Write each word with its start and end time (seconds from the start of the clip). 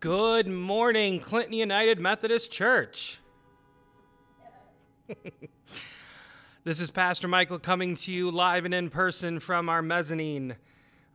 Good 0.00 0.46
morning, 0.46 1.20
Clinton 1.20 1.52
United 1.52 2.00
Methodist 2.00 2.50
Church. 2.50 3.20
this 6.64 6.80
is 6.80 6.90
Pastor 6.90 7.28
Michael 7.28 7.58
coming 7.58 7.96
to 7.96 8.10
you 8.10 8.30
live 8.30 8.64
and 8.64 8.72
in 8.72 8.88
person 8.88 9.40
from 9.40 9.68
our 9.68 9.82
mezzanine. 9.82 10.56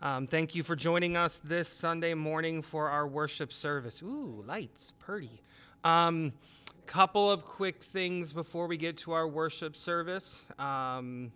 Um, 0.04 0.28
thank 0.28 0.54
you 0.54 0.62
for 0.62 0.76
joining 0.76 1.18
us 1.18 1.42
this 1.44 1.68
Sunday 1.68 2.14
morning 2.14 2.62
for 2.62 2.88
our 2.88 3.08
worship 3.08 3.52
service. 3.52 4.04
Ooh, 4.04 4.44
lights, 4.46 4.94
pretty. 5.00 5.42
Um, 5.84 6.32
couple 6.86 7.32
of 7.32 7.44
quick 7.44 7.82
things 7.82 8.34
before 8.34 8.68
we 8.68 8.78
get 8.78 8.98
to 8.98 9.14
our 9.14 9.28
worship 9.28 9.76
service. 9.76 10.44
Um, 10.60 11.32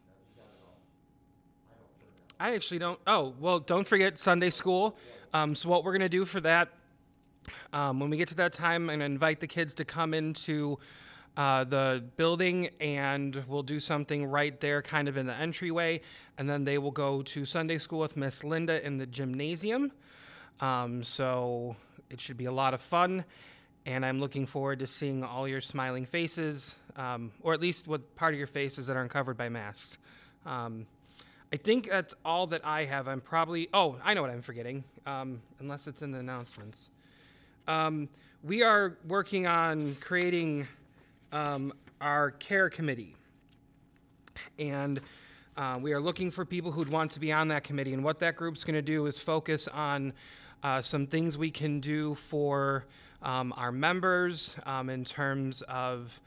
I 2.40 2.54
actually 2.54 2.78
don't. 2.78 3.00
Oh, 3.08 3.34
well, 3.40 3.58
don't 3.58 3.88
forget 3.88 4.20
Sunday 4.20 4.52
school. 4.52 4.96
Um, 5.34 5.56
so, 5.56 5.68
what 5.68 5.84
we're 5.84 5.94
going 5.94 6.02
to 6.02 6.10
do 6.10 6.26
for 6.26 6.42
that 6.42 6.70
um, 7.74 8.00
when 8.00 8.10
we 8.10 8.18
get 8.18 8.28
to 8.30 8.36
that 8.36 8.54
time, 8.54 8.88
to 8.88 8.94
invite 8.94 9.40
the 9.40 9.48
kids 9.48 9.76
to 9.76 9.86
come 9.86 10.14
into 10.14 10.80
uh, 11.38 11.64
the 11.64 12.04
building 12.18 12.70
and 12.82 13.44
we'll 13.48 13.64
do 13.64 13.80
something 13.80 14.26
right 14.26 14.60
there, 14.60 14.82
kind 14.82 15.08
of 15.08 15.18
in 15.18 15.26
the 15.26 15.34
entryway. 15.34 16.02
And 16.38 16.50
then 16.50 16.66
they 16.66 16.78
will 16.78 16.92
go 16.92 17.22
to 17.22 17.46
Sunday 17.46 17.78
school 17.78 18.00
with 18.00 18.18
Miss 18.18 18.44
Linda 18.44 18.86
in 18.86 18.98
the 18.98 19.06
gymnasium. 19.06 19.92
Um, 20.60 21.04
so 21.04 21.76
it 22.10 22.20
should 22.20 22.38
be 22.38 22.46
a 22.46 22.52
lot 22.52 22.74
of 22.74 22.82
fun. 22.82 23.24
And 23.86 24.06
I'm 24.06 24.20
looking 24.20 24.46
forward 24.46 24.80
to 24.80 24.88
seeing 24.88 25.24
all 25.24 25.48
your 25.48 25.62
smiling 25.62 26.06
faces, 26.06 26.76
um, 26.98 27.32
or 27.42 27.54
at 27.54 27.62
least 27.62 27.88
what 27.88 28.16
part 28.16 28.34
of 28.34 28.38
your 28.38 28.48
faces 28.48 28.88
that 28.88 28.98
aren't 28.98 29.12
covered 29.12 29.38
by 29.38 29.48
masks. 29.48 29.98
Um, 30.46 30.86
I 31.52 31.58
think 31.58 31.90
that's 31.90 32.14
all 32.24 32.48
that 32.48 32.66
I 32.66 32.86
have. 32.86 33.08
I'm 33.08 33.22
probably, 33.22 33.70
oh, 33.74 33.98
I 34.04 34.14
know 34.14 34.22
what 34.22 34.32
I'm 34.32 34.42
forgetting, 34.42 34.84
um, 35.06 35.42
unless 35.60 35.88
it's 35.88 36.02
in 36.02 36.12
the 36.12 36.20
announcements. 36.20 36.90
Um, 37.70 38.10
we 38.44 38.64
are 38.64 38.98
working 39.08 39.46
on 39.46 39.94
creating 40.02 40.68
um, 41.32 41.72
our 42.02 42.32
care 42.32 42.68
committee. 42.68 43.16
And 44.58 45.00
uh, 45.56 45.78
we 45.80 45.94
are 45.94 46.00
looking 46.00 46.32
for 46.32 46.46
people 46.46 46.72
who'd 46.72 46.90
want 46.90 47.12
to 47.12 47.20
be 47.20 47.32
on 47.32 47.50
that 47.50 47.64
committee. 47.64 47.94
And 47.94 48.04
what 48.04 48.18
that 48.20 48.36
group's 48.38 48.64
going 48.64 48.74
to 48.74 48.82
do 48.82 49.06
is 49.06 49.20
focus 49.20 49.68
on 49.68 50.14
uh, 50.64 50.82
some 50.82 51.06
things 51.06 51.38
we 51.38 51.52
can 51.52 51.80
do 51.80 52.16
for 52.16 52.88
um, 53.22 53.54
our 53.56 53.72
members 53.72 54.56
um, 54.66 54.90
in 54.90 55.06
terms 55.06 55.62
of 55.62 56.20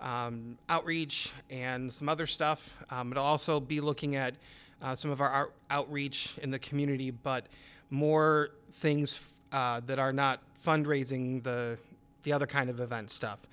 um, 0.00 0.58
outreach 0.68 1.32
and 1.48 1.92
some 1.92 2.08
other 2.08 2.26
stuff. 2.26 2.76
Um, 2.90 3.12
it'll 3.12 3.24
also 3.24 3.60
be 3.60 3.80
looking 3.80 4.16
at 4.16 4.34
uh, 4.82 4.96
some 4.96 5.12
of 5.12 5.20
our 5.20 5.32
out- 5.32 5.52
outreach 5.70 6.36
in 6.42 6.50
the 6.50 6.58
community, 6.58 7.12
but 7.12 7.46
more 7.88 8.50
things 8.72 9.20
uh, 9.52 9.80
that 9.86 10.00
are 10.00 10.12
not 10.12 10.40
fundraising, 10.64 11.42
the 11.42 11.78
the 12.24 12.32
other 12.32 12.46
kind 12.46 12.68
of 12.68 12.80
event 12.80 13.10
stuff. 13.10 13.46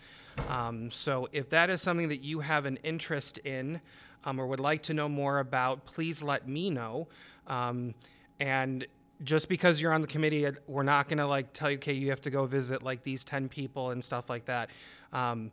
Um, 0.49 0.91
so 0.91 1.29
if 1.31 1.49
that 1.51 1.69
is 1.69 1.81
something 1.81 2.09
that 2.09 2.23
you 2.23 2.39
have 2.41 2.65
an 2.65 2.77
interest 2.83 3.37
in 3.39 3.79
um, 4.25 4.39
or 4.39 4.47
would 4.47 4.59
like 4.59 4.83
to 4.83 4.93
know 4.93 5.07
more 5.07 5.39
about, 5.39 5.85
please 5.85 6.21
let 6.21 6.47
me 6.47 6.69
know. 6.69 7.07
Um, 7.47 7.93
and 8.39 8.85
just 9.23 9.47
because 9.47 9.79
you're 9.79 9.93
on 9.93 10.01
the 10.01 10.07
committee, 10.07 10.47
we're 10.67 10.83
not 10.83 11.07
going 11.07 11.19
to 11.19 11.27
like 11.27 11.53
tell 11.53 11.69
you, 11.69 11.77
okay, 11.77 11.93
you 11.93 12.09
have 12.09 12.21
to 12.21 12.29
go 12.29 12.45
visit 12.45 12.83
like 12.83 13.03
these 13.03 13.23
10 13.23 13.47
people 13.47 13.91
and 13.91 14.03
stuff 14.03 14.29
like 14.29 14.45
that. 14.45 14.69
Um, 15.13 15.51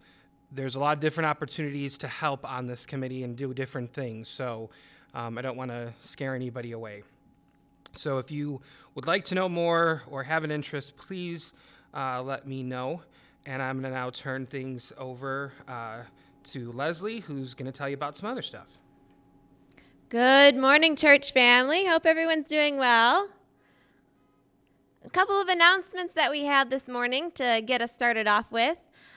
there's 0.50 0.74
a 0.74 0.80
lot 0.80 0.94
of 0.94 1.00
different 1.00 1.28
opportunities 1.28 1.96
to 1.98 2.08
help 2.08 2.44
on 2.44 2.66
this 2.66 2.84
committee 2.84 3.22
and 3.22 3.36
do 3.36 3.54
different 3.54 3.92
things. 3.92 4.28
So 4.28 4.70
um, 5.14 5.38
I 5.38 5.42
don't 5.42 5.56
want 5.56 5.70
to 5.70 5.92
scare 6.00 6.34
anybody 6.34 6.72
away. 6.72 7.02
So 7.94 8.18
if 8.18 8.30
you 8.30 8.60
would 8.94 9.06
like 9.06 9.24
to 9.26 9.34
know 9.34 9.48
more 9.48 10.02
or 10.06 10.22
have 10.22 10.44
an 10.44 10.50
interest, 10.50 10.96
please 10.96 11.52
uh, 11.94 12.22
let 12.22 12.46
me 12.46 12.62
know. 12.62 13.02
And 13.44 13.62
I'm 13.62 13.80
going 13.80 13.92
to 13.92 13.98
now 13.98 14.10
turn 14.10 14.46
things 14.46 14.92
over 14.96 15.52
uh, 15.66 16.02
to 16.44 16.72
Leslie, 16.72 17.20
who's 17.20 17.54
going 17.54 17.70
to 17.70 17.76
tell 17.76 17.88
you 17.88 17.94
about 17.94 18.16
some 18.16 18.30
other 18.30 18.42
stuff. 18.42 18.66
Good 20.08 20.56
morning, 20.56 20.94
church 20.94 21.32
family. 21.32 21.86
Hope 21.86 22.06
everyone's 22.06 22.46
doing 22.46 22.76
well. 22.76 23.28
A 25.04 25.10
couple 25.10 25.40
of 25.40 25.48
announcements 25.48 26.14
that 26.14 26.30
we 26.30 26.44
have 26.44 26.70
this 26.70 26.86
morning 26.86 27.32
to 27.32 27.62
get 27.64 27.80
us 27.80 27.92
started 27.92 28.28
off 28.28 28.50
with. 28.52 28.76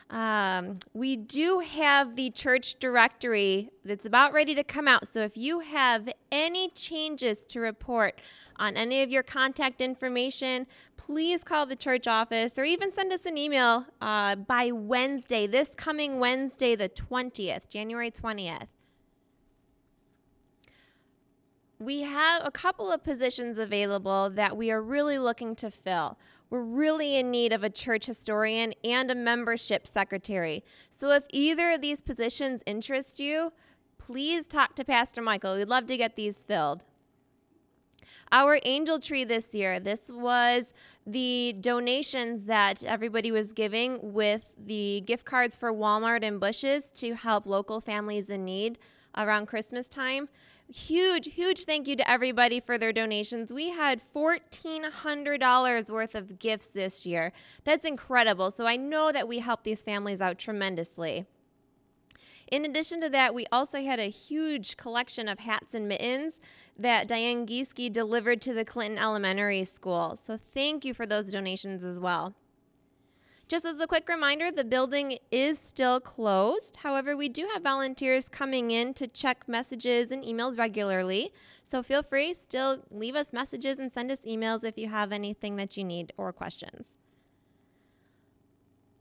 Um, 0.09 0.77
we 0.93 1.15
do 1.15 1.59
have 1.59 2.15
the 2.15 2.29
church 2.29 2.75
directory 2.79 3.71
that's 3.83 4.05
about 4.05 4.33
ready 4.33 4.53
to 4.55 4.63
come 4.63 4.87
out. 4.87 5.07
So 5.07 5.21
if 5.21 5.35
you 5.35 5.59
have 5.61 6.09
any 6.31 6.69
changes 6.69 7.41
to 7.45 7.59
report 7.59 8.21
on 8.57 8.77
any 8.77 9.01
of 9.01 9.09
your 9.09 9.23
contact 9.23 9.81
information, 9.81 10.67
please 10.95 11.43
call 11.43 11.65
the 11.65 11.75
church 11.75 12.07
office 12.07 12.57
or 12.57 12.63
even 12.63 12.91
send 12.91 13.11
us 13.11 13.25
an 13.25 13.37
email 13.37 13.85
uh, 13.99 14.35
by 14.35 14.71
Wednesday, 14.71 15.47
this 15.47 15.73
coming 15.75 16.19
Wednesday, 16.19 16.75
the 16.75 16.89
20th, 16.89 17.67
January 17.67 18.11
20th. 18.11 18.67
We 21.79 22.03
have 22.03 22.41
a 22.45 22.51
couple 22.51 22.91
of 22.91 23.03
positions 23.03 23.57
available 23.57 24.29
that 24.29 24.55
we 24.55 24.71
are 24.71 24.81
really 24.81 25.17
looking 25.17 25.55
to 25.57 25.69
fill. 25.69 26.17
We're 26.49 26.61
really 26.61 27.17
in 27.17 27.31
need 27.31 27.53
of 27.53 27.63
a 27.63 27.69
church 27.69 28.05
historian 28.05 28.73
and 28.83 29.09
a 29.09 29.15
membership 29.15 29.87
secretary. 29.87 30.63
So 30.89 31.11
if 31.11 31.25
either 31.31 31.71
of 31.71 31.81
these 31.81 32.01
positions 32.01 32.61
interest 32.65 33.19
you, 33.19 33.51
please 33.97 34.45
talk 34.45 34.75
to 34.75 34.85
Pastor 34.85 35.21
Michael. 35.21 35.57
We'd 35.57 35.67
love 35.67 35.87
to 35.87 35.97
get 35.97 36.15
these 36.15 36.43
filled. 36.43 36.83
Our 38.31 38.59
angel 38.63 38.99
tree 38.99 39.23
this 39.23 39.53
year, 39.53 39.79
this 39.79 40.09
was 40.09 40.73
the 41.07 41.55
donations 41.61 42.45
that 42.45 42.83
everybody 42.83 43.31
was 43.31 43.53
giving 43.53 44.13
with 44.13 44.41
the 44.57 45.03
gift 45.05 45.25
cards 45.25 45.55
for 45.55 45.71
Walmart 45.71 46.23
and 46.23 46.39
Busch's 46.39 46.85
to 46.97 47.13
help 47.13 47.45
local 47.45 47.79
families 47.79 48.29
in 48.29 48.43
need 48.43 48.79
around 49.15 49.45
Christmas 49.45 49.87
time. 49.87 50.27
Huge, 50.73 51.33
huge 51.33 51.65
thank 51.65 51.87
you 51.87 51.95
to 51.95 52.09
everybody 52.09 52.59
for 52.59 52.77
their 52.77 52.91
donations. 52.91 53.53
We 53.53 53.69
had 53.69 54.01
$1,400 54.15 55.89
worth 55.91 56.15
of 56.15 56.39
gifts 56.39 56.67
this 56.67 57.05
year. 57.05 57.31
That's 57.63 57.85
incredible. 57.85 58.49
So 58.49 58.65
I 58.65 58.75
know 58.75 59.11
that 59.11 59.27
we 59.27 59.39
helped 59.39 59.63
these 59.63 59.83
families 59.83 60.21
out 60.21 60.39
tremendously. 60.39 61.27
In 62.51 62.65
addition 62.65 62.99
to 63.01 63.09
that, 63.09 63.35
we 63.35 63.45
also 63.51 63.83
had 63.83 63.99
a 63.99 64.09
huge 64.09 64.75
collection 64.77 65.27
of 65.27 65.39
hats 65.39 65.73
and 65.73 65.87
mittens 65.87 66.39
that 66.77 67.07
Diane 67.07 67.45
Gieske 67.45 67.91
delivered 67.91 68.41
to 68.41 68.53
the 68.53 68.65
Clinton 68.65 68.99
Elementary 68.99 69.65
School. 69.65 70.17
So 70.21 70.37
thank 70.53 70.83
you 70.83 70.93
for 70.93 71.05
those 71.05 71.25
donations 71.25 71.83
as 71.83 71.99
well. 71.99 72.33
Just 73.47 73.63
as 73.63 73.79
a 73.79 73.85
quick 73.85 74.09
reminder, 74.09 74.49
the 74.49 74.63
building 74.63 75.19
is 75.29 75.59
still 75.59 75.99
closed. 75.99 76.77
However, 76.77 77.15
we 77.15 77.29
do 77.29 77.47
have 77.53 77.61
volunteers 77.61 78.27
coming 78.27 78.71
in 78.71 78.95
to 78.95 79.07
check 79.07 79.47
messages 79.47 80.09
and 80.09 80.23
emails 80.23 80.57
regularly. 80.57 81.31
So 81.61 81.83
feel 81.83 82.01
free, 82.01 82.33
still 82.33 82.79
leave 82.89 83.15
us 83.15 83.33
messages 83.33 83.77
and 83.77 83.91
send 83.91 84.09
us 84.09 84.19
emails 84.27 84.63
if 84.63 84.79
you 84.79 84.89
have 84.89 85.11
anything 85.11 85.57
that 85.57 85.77
you 85.77 85.83
need 85.83 86.11
or 86.17 86.33
questions. 86.33 86.87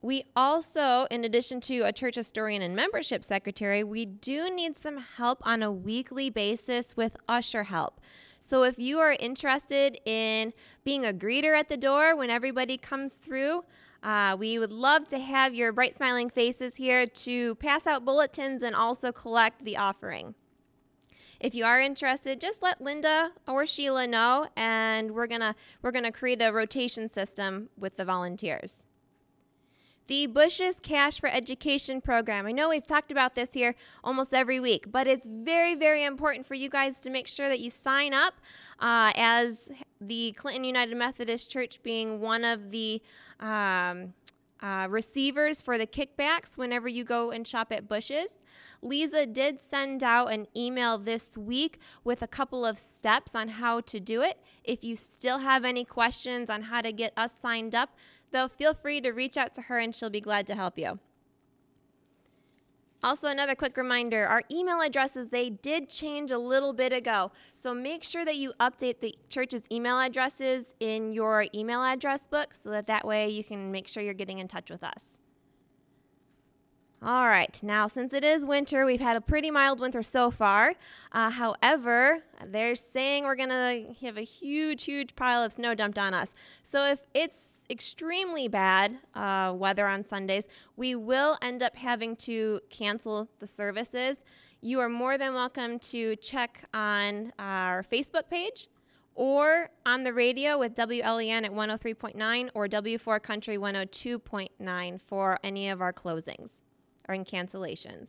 We 0.03 0.27
also, 0.37 1.07
in 1.11 1.25
addition 1.25 1.63
to 1.63 1.81
a 1.81 1.93
church 1.93 2.17
historian 2.17 2.61
and 2.61 2.77
membership 2.77 3.25
secretary, 3.25 3.83
we 3.83 4.05
do 4.05 4.55
need 4.55 4.77
some 4.77 4.99
help 4.99 5.39
on 5.47 5.63
a 5.63 5.73
weekly 5.73 6.29
basis 6.29 6.95
with 6.95 7.17
usher 7.27 7.63
help. 7.63 8.03
So 8.41 8.63
if 8.65 8.79
you 8.79 8.99
are 8.99 9.13
interested 9.13 9.99
in 10.05 10.53
being 10.85 11.07
a 11.07 11.15
greeter 11.15 11.59
at 11.59 11.71
the 11.71 11.79
door 11.79 12.15
when 12.15 12.29
everybody 12.29 12.77
comes 12.77 13.15
through, 13.15 13.65
uh, 14.05 14.37
we 14.39 14.59
would 14.59 14.71
love 14.71 15.09
to 15.09 15.19
have 15.19 15.55
your 15.55 15.73
bright 15.73 15.97
smiling 15.97 16.29
faces 16.29 16.77
here 16.77 17.07
to 17.07 17.55
pass 17.57 17.87
out 17.87 18.05
bulletins 18.05 18.63
and 18.63 18.77
also 18.77 19.11
collect 19.11 19.65
the 19.65 19.79
offering. 19.79 20.35
If 21.41 21.55
you 21.55 21.65
are 21.65 21.81
interested, 21.81 22.41
just 22.41 22.63
let 22.63 22.81
Linda 22.81 23.33
or 23.49 23.67
Sheila 23.67 24.07
know, 24.07 24.47
and 24.57 25.13
we're 25.13 25.27
gonna 25.27 25.57
we're 25.83 25.91
gonna 25.91 26.13
create 26.13 26.41
a 26.41 26.53
rotation 26.53 27.11
system 27.11 27.71
with 27.79 27.97
the 27.97 28.05
volunteers. 28.05 28.84
The 30.07 30.27
Busch's 30.27 30.77
Cash 30.83 31.19
for 31.19 31.31
Education 31.31 32.03
program. 32.03 32.47
I 32.47 32.53
know 32.53 32.69
we've 32.69 32.87
talked 32.87 33.11
about 33.11 33.35
this 33.35 33.55
here 33.55 33.75
almost 34.03 34.35
every 34.35 34.61
week, 34.61 34.93
but 34.93 35.07
it's 35.07 35.27
very, 35.27 35.75
very 35.75 36.05
important 36.05 36.47
for 36.47 36.53
you 36.53 36.69
guys 36.69 36.99
to 37.01 37.11
make 37.11 37.27
sure 37.27 37.49
that 37.49 37.61
you 37.61 37.71
sign 37.71 38.13
up 38.13 38.35
uh, 38.81 39.13
as 39.17 39.71
the 40.03 40.33
Clinton 40.33 40.65
United 40.65 40.95
Methodist 40.95 41.51
Church 41.51 41.83
being 41.83 42.21
one 42.21 42.45
of 42.45 42.71
the 42.71 43.01
um, 43.41 44.13
uh, 44.61 44.89
receivers 44.91 45.63
for 45.63 45.79
the 45.79 45.87
kickbacks 45.87 46.59
whenever 46.59 46.87
you 46.87 47.03
go 47.03 47.31
and 47.31 47.49
shop 47.49 47.73
at 47.73 47.89
Busch's. 47.89 48.33
Lisa 48.83 49.25
did 49.25 49.59
send 49.61 50.05
out 50.05 50.27
an 50.27 50.47
email 50.55 50.99
this 50.99 51.39
week 51.39 51.79
with 52.05 52.21
a 52.21 52.27
couple 52.27 52.67
of 52.67 52.79
steps 52.79 53.35
on 53.35 53.49
how 53.49 53.81
to 53.81 53.99
do 53.99 54.21
it. 54.21 54.39
If 54.63 54.85
you 54.85 54.97
still 54.97 55.39
have 55.39 55.65
any 55.65 55.85
questions 55.85 56.51
on 56.51 56.63
how 56.63 56.83
to 56.83 56.93
get 56.93 57.15
us 57.17 57.35
signed 57.41 57.75
up, 57.75 57.97
though, 58.35 58.49
feel 58.49 58.75
free 58.75 59.01
to 59.01 59.13
reach 59.13 59.39
out 59.39 59.55
to 59.55 59.63
her 59.63 59.79
and 59.79 59.95
she'll 59.95 60.11
be 60.11 60.21
glad 60.21 60.47
to 60.49 60.55
help 60.55 60.79
you. 60.79 60.99
Also, 63.03 63.29
another 63.29 63.55
quick 63.55 63.77
reminder 63.77 64.27
our 64.27 64.43
email 64.51 64.81
addresses, 64.81 65.29
they 65.29 65.51
did 65.51 65.91
change 65.91 66.31
a 66.31 66.39
little 66.39 66.73
bit 66.73 66.91
ago. 66.93 67.33
So 67.55 67.75
make 67.75 68.03
sure 68.03 68.25
that 68.25 68.37
you 68.37 68.55
update 68.61 69.01
the 69.01 69.15
church's 69.29 69.63
email 69.71 70.01
addresses 70.01 70.75
in 70.81 71.13
your 71.13 71.47
email 71.55 71.83
address 71.83 72.27
book 72.27 72.55
so 72.55 72.71
that 72.71 72.87
that 72.87 73.07
way 73.07 73.29
you 73.29 73.45
can 73.45 73.71
make 73.71 73.89
sure 73.89 74.03
you're 74.03 74.15
getting 74.15 74.39
in 74.39 74.49
touch 74.49 74.71
with 74.71 74.83
us. 74.83 75.14
All 77.07 77.27
right, 77.27 77.63
now 77.63 77.87
since 77.87 78.15
it 78.15 78.25
is 78.25 78.47
winter, 78.47 78.87
we've 78.87 78.99
had 78.99 79.15
a 79.15 79.21
pretty 79.21 79.51
mild 79.51 79.79
winter 79.79 80.03
so 80.03 80.31
far. 80.31 80.73
Uh, 81.13 81.29
however, 81.29 82.25
they're 82.47 82.75
saying 82.75 83.25
we're 83.25 83.35
gonna 83.35 83.93
have 84.01 84.17
a 84.17 84.23
huge, 84.23 84.85
huge 84.85 85.15
pile 85.15 85.43
of 85.43 85.53
snow 85.53 85.75
dumped 85.75 85.99
on 85.99 86.15
us. 86.15 86.31
So 86.63 86.87
if 86.87 87.01
it's 87.13 87.67
extremely 87.69 88.49
bad 88.49 88.97
uh, 89.15 89.53
weather 89.55 89.87
on 89.87 90.07
Sundays, 90.07 90.45
we 90.77 90.95
will 90.95 91.37
end 91.43 91.63
up 91.63 91.77
having 91.77 92.17
to 92.17 92.61
cancel 92.71 93.29
the 93.39 93.47
services. 93.47 94.25
You 94.63 94.81
are 94.81 94.89
more 94.89 95.19
than 95.19 95.35
welcome 95.35 95.79
to 95.81 96.17
check 96.17 96.65
on 96.73 97.35
our 97.39 97.83
Facebook 97.83 98.31
page 98.31 98.69
or 99.15 99.69
on 99.85 100.05
the 100.05 100.15
radio 100.15 100.59
with 100.59 100.75
WLEN 100.75 101.45
at 101.45 101.53
103.9 101.53 102.49
or 102.55 102.67
W4 102.67 103.23
Country 103.23 103.59
102.9 103.59 105.01
for 105.03 105.39
any 105.45 105.69
of 105.69 105.83
our 105.83 105.93
closings 105.93 106.64
or 107.09 107.15
in 107.15 107.25
cancellations. 107.25 108.09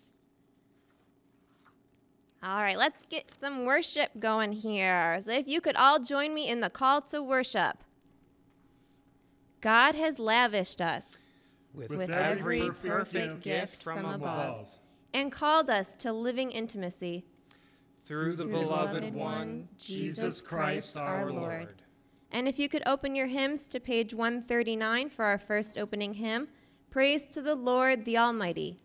All 2.44 2.62
right, 2.62 2.78
let's 2.78 3.06
get 3.08 3.26
some 3.40 3.66
worship 3.66 4.12
going 4.20 4.52
here. 4.52 5.20
So, 5.26 5.32
if 5.32 5.48
you 5.48 5.62
could 5.62 5.76
all 5.76 6.00
join 6.00 6.34
me 6.34 6.48
in 6.48 6.60
the 6.60 6.70
call 6.70 7.02
to 7.02 7.24
worship. 7.24 7.84
God 9.62 9.96
has 9.96 10.20
lavished 10.20 10.80
us 10.80 11.08
With, 11.74 11.90
with 11.90 12.12
every 12.12 12.62
every 12.62 12.70
perfect 12.70 12.84
perfect 12.84 13.42
gift 13.42 13.84
from 13.84 14.06
above, 14.06 14.68
and 15.12 15.32
called 15.32 15.72
us 15.72 15.96
to 16.00 16.14
living 16.14 16.52
intimacy 16.52 17.26
through 18.06 18.36
the 18.36 18.44
through 18.44 18.54
the 18.54 18.60
beloved 18.60 19.16
one, 19.16 19.68
Jesus 19.80 20.40
Christ 20.40 20.98
our 20.98 21.32
Lord. 21.32 21.82
And 22.32 22.48
if 22.48 22.60
you 22.60 22.70
could 22.70 22.84
open 22.86 23.16
your 23.16 23.28
hymns 23.28 23.64
to 23.70 23.80
page 23.80 24.14
139 24.14 25.10
for 25.10 25.26
our 25.26 25.40
first 25.40 25.80
opening 25.80 26.16
hymn, 26.16 26.48
Praise 26.96 27.24
to 27.34 27.42
the 27.42 27.56
Lord 27.56 28.06
the 28.06 28.18
Almighty. 28.18 28.80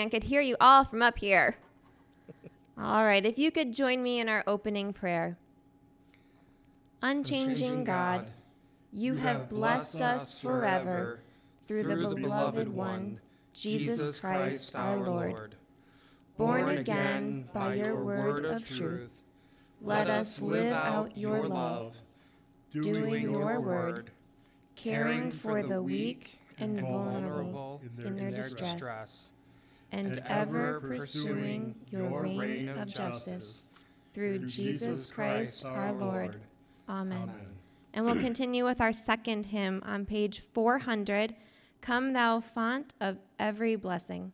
I 0.00 0.08
could 0.08 0.24
hear 0.24 0.40
you 0.40 0.56
all 0.60 0.84
from 0.84 1.02
up 1.02 1.18
here. 1.18 1.56
All 2.80 3.04
right, 3.04 3.24
if 3.24 3.38
you 3.38 3.50
could 3.50 3.72
join 3.72 4.02
me 4.02 4.20
in 4.20 4.28
our 4.28 4.44
opening 4.46 4.92
prayer. 4.92 5.36
Unchanging 7.02 7.84
God, 7.84 8.30
you 8.92 9.14
have 9.14 9.48
blessed 9.48 10.00
us 10.00 10.38
forever 10.38 11.20
through 11.66 11.84
the 11.84 12.14
beloved 12.14 12.68
one, 12.68 13.20
Jesus 13.52 14.20
Christ 14.20 14.74
our 14.74 14.98
Lord. 14.98 15.56
Born 16.36 16.68
again 16.70 17.48
by 17.52 17.74
your 17.74 18.02
word 18.04 18.44
of 18.44 18.64
truth, 18.64 19.10
let 19.80 20.08
us 20.08 20.40
live 20.40 20.72
out 20.72 21.16
your 21.16 21.48
love, 21.48 21.96
doing 22.72 23.22
your 23.22 23.60
word, 23.60 24.10
caring 24.76 25.30
for 25.30 25.62
the 25.62 25.82
weak 25.82 26.38
and 26.58 26.80
vulnerable 26.80 27.80
in 28.04 28.16
their 28.16 28.30
distress, 28.30 29.30
and 29.92 30.22
ever 30.26 30.80
pursuing 30.80 31.74
your 31.90 32.22
reign 32.22 32.68
of 32.68 32.88
justice 32.88 33.62
through 34.14 34.46
Jesus 34.46 35.10
Christ 35.10 35.64
our 35.64 35.92
Lord. 35.92 36.40
Amen. 36.88 37.30
And 37.94 38.04
we'll 38.04 38.16
continue 38.16 38.64
with 38.64 38.80
our 38.80 38.92
second 38.92 39.46
hymn 39.46 39.82
on 39.84 40.04
page 40.04 40.40
400 40.52 41.34
Come, 41.80 42.12
thou 42.12 42.40
fount 42.40 42.92
of 43.00 43.18
every 43.38 43.76
blessing. 43.76 44.32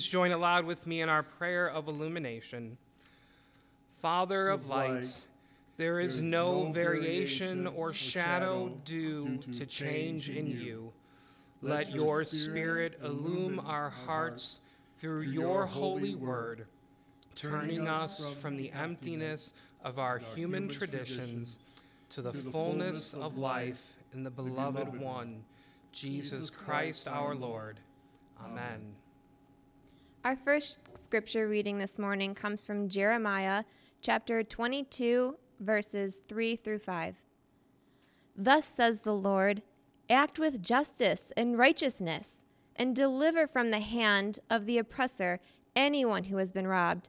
Please 0.00 0.06
join 0.06 0.32
aloud 0.32 0.64
with 0.64 0.86
me 0.86 1.02
in 1.02 1.10
our 1.10 1.22
prayer 1.22 1.68
of 1.68 1.86
illumination. 1.86 2.78
Father 4.00 4.48
of 4.48 4.62
Of 4.62 4.66
light, 4.66 4.90
lights, 4.92 5.28
there 5.76 6.00
is 6.00 6.22
no 6.22 6.72
variation 6.72 7.66
or 7.66 7.92
shadow 7.92 8.80
due 8.86 9.40
to 9.58 9.66
change 9.66 10.30
in 10.30 10.46
you. 10.46 10.90
Let 11.60 11.94
your 11.94 12.24
Spirit 12.24 12.98
illume 13.04 13.60
our 13.60 13.90
hearts 13.90 14.60
through 14.98 15.22
your 15.22 15.66
holy 15.66 16.14
word, 16.14 16.64
turning 17.34 17.86
us 17.86 18.24
from 18.40 18.56
the 18.56 18.72
emptiness 18.72 19.52
of 19.84 19.98
our 19.98 20.16
human 20.16 20.68
traditions 20.68 21.58
to 22.08 22.22
the 22.22 22.32
fullness 22.32 23.12
of 23.12 23.36
life 23.36 23.82
in 24.14 24.24
the 24.24 24.30
beloved 24.30 24.98
one, 24.98 25.44
Jesus 25.92 26.48
Christ 26.48 27.06
our 27.06 27.34
Lord. 27.34 27.80
Amen. 28.42 28.94
Our 30.22 30.36
first 30.36 30.76
scripture 31.02 31.48
reading 31.48 31.78
this 31.78 31.98
morning 31.98 32.34
comes 32.34 32.62
from 32.62 32.90
Jeremiah 32.90 33.64
chapter 34.02 34.42
22, 34.42 35.34
verses 35.60 36.20
3 36.28 36.56
through 36.56 36.80
5. 36.80 37.14
Thus 38.36 38.66
says 38.66 39.00
the 39.00 39.14
Lord 39.14 39.62
Act 40.10 40.38
with 40.38 40.62
justice 40.62 41.32
and 41.38 41.56
righteousness, 41.56 42.32
and 42.76 42.94
deliver 42.94 43.46
from 43.46 43.70
the 43.70 43.80
hand 43.80 44.40
of 44.50 44.66
the 44.66 44.76
oppressor 44.76 45.40
anyone 45.74 46.24
who 46.24 46.36
has 46.36 46.52
been 46.52 46.66
robbed, 46.66 47.08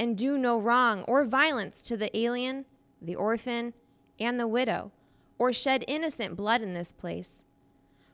and 0.00 0.16
do 0.16 0.38
no 0.38 0.58
wrong 0.58 1.02
or 1.02 1.26
violence 1.26 1.82
to 1.82 1.94
the 1.94 2.16
alien, 2.16 2.64
the 3.02 3.16
orphan, 3.16 3.74
and 4.18 4.40
the 4.40 4.48
widow, 4.48 4.92
or 5.38 5.52
shed 5.52 5.84
innocent 5.86 6.36
blood 6.36 6.62
in 6.62 6.72
this 6.72 6.92
place. 6.92 7.42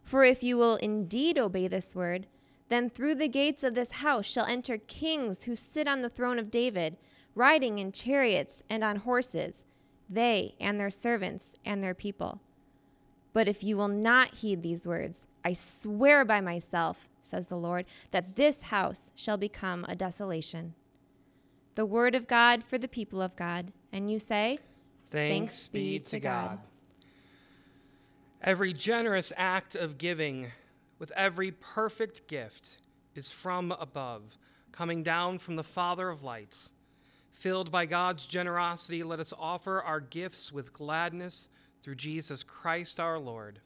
For 0.03 0.25
if 0.25 0.43
you 0.43 0.57
will 0.59 0.75
indeed 0.77 1.39
obey 1.39 1.69
this 1.69 1.95
word, 1.95 2.27
then 2.73 2.89
through 2.89 3.17
the 3.17 3.29
gates 3.29 3.63
of 3.63 3.75
this 3.75 3.93
house 3.93 4.25
shall 4.25 4.47
enter 4.47 4.79
kings 4.79 5.45
who 5.45 5.55
sit 5.55 5.87
on 5.87 6.03
the 6.03 6.09
throne 6.09 6.39
of 6.39 6.51
David, 6.51 6.97
riding 7.35 7.79
in 7.79 7.93
chariots 7.93 8.63
and 8.71 8.83
on 8.83 8.97
horses, 8.97 9.63
they 10.09 10.55
and 10.59 10.81
their 10.81 10.91
servants 10.91 11.53
and 11.65 11.83
their 11.83 11.95
people. 11.95 12.41
But 13.33 13.49
if 13.49 13.63
you 13.63 13.77
will 13.77 13.89
not 13.89 14.37
heed 14.37 14.63
these 14.63 14.87
words, 14.87 15.23
I 15.45 15.53
swear 15.53 16.25
by 16.25 16.41
myself, 16.41 17.09
says 17.23 17.47
the 17.47 17.57
Lord, 17.57 17.87
that 18.11 18.37
this 18.37 18.63
house 18.63 19.11
shall 19.15 19.37
become 19.37 19.85
a 19.89 19.97
desolation. 19.97 20.75
The 21.75 21.87
word 21.87 22.15
of 22.15 22.27
God 22.27 22.63
for 22.65 22.79
the 22.79 22.89
people 22.89 23.23
of 23.23 23.35
God. 23.37 23.73
And 23.93 24.11
you 24.11 24.19
say, 24.19 24.59
Thanks 25.11 25.67
be 25.67 25.99
to 26.01 26.21
God. 26.21 26.59
Every 28.43 28.73
generous 28.73 29.33
act 29.37 29.75
of 29.75 29.99
giving 29.99 30.49
with 31.03 31.11
every 31.17 31.51
perfect 31.51 32.29
gift 32.29 32.77
is 33.17 33.29
from 33.29 33.73
above, 33.73 34.23
coming 34.71 35.03
down 35.03 35.37
from 35.37 35.57
the 35.57 35.65
Father 35.65 36.09
of 36.09 36.23
lights. 36.23 36.71
Filled 37.33 37.73
by 37.73 37.87
God's 37.87 38.25
generosity, 38.25 39.03
let 39.03 39.19
us 39.19 39.33
offer 39.37 39.83
our 39.83 39.99
gifts 39.99 40.53
with 40.53 40.73
gladness 40.73 41.49
through 41.83 41.97
Jesus 41.97 42.45
Christ 42.45 43.01
our 43.01 43.19
Lord. 43.19 43.59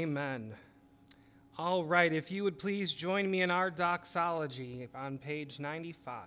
Amen. 0.00 0.54
All 1.58 1.84
right, 1.84 2.10
if 2.10 2.30
you 2.30 2.42
would 2.44 2.58
please 2.58 2.90
join 2.90 3.30
me 3.30 3.42
in 3.42 3.50
our 3.50 3.70
doxology 3.70 4.88
on 4.94 5.18
page 5.18 5.60
95. 5.60 6.22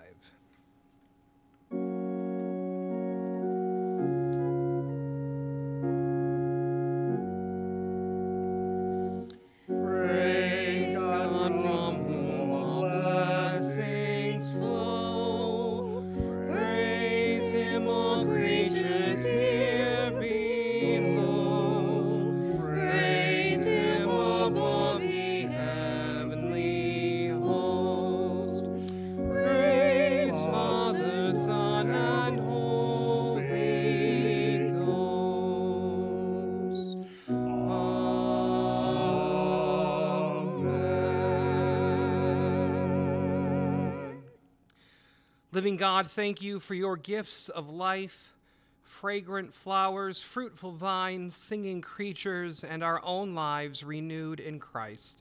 God, 45.83 46.09
thank 46.09 46.41
you 46.41 46.61
for 46.61 46.75
your 46.75 46.95
gifts 46.95 47.49
of 47.49 47.69
life 47.69 48.31
fragrant 48.83 49.53
flowers, 49.53 50.21
fruitful 50.21 50.71
vines, 50.71 51.35
singing 51.35 51.81
creatures, 51.81 52.63
and 52.63 52.81
our 52.81 53.03
own 53.03 53.35
lives 53.35 53.83
renewed 53.83 54.39
in 54.39 54.59
Christ. 54.59 55.19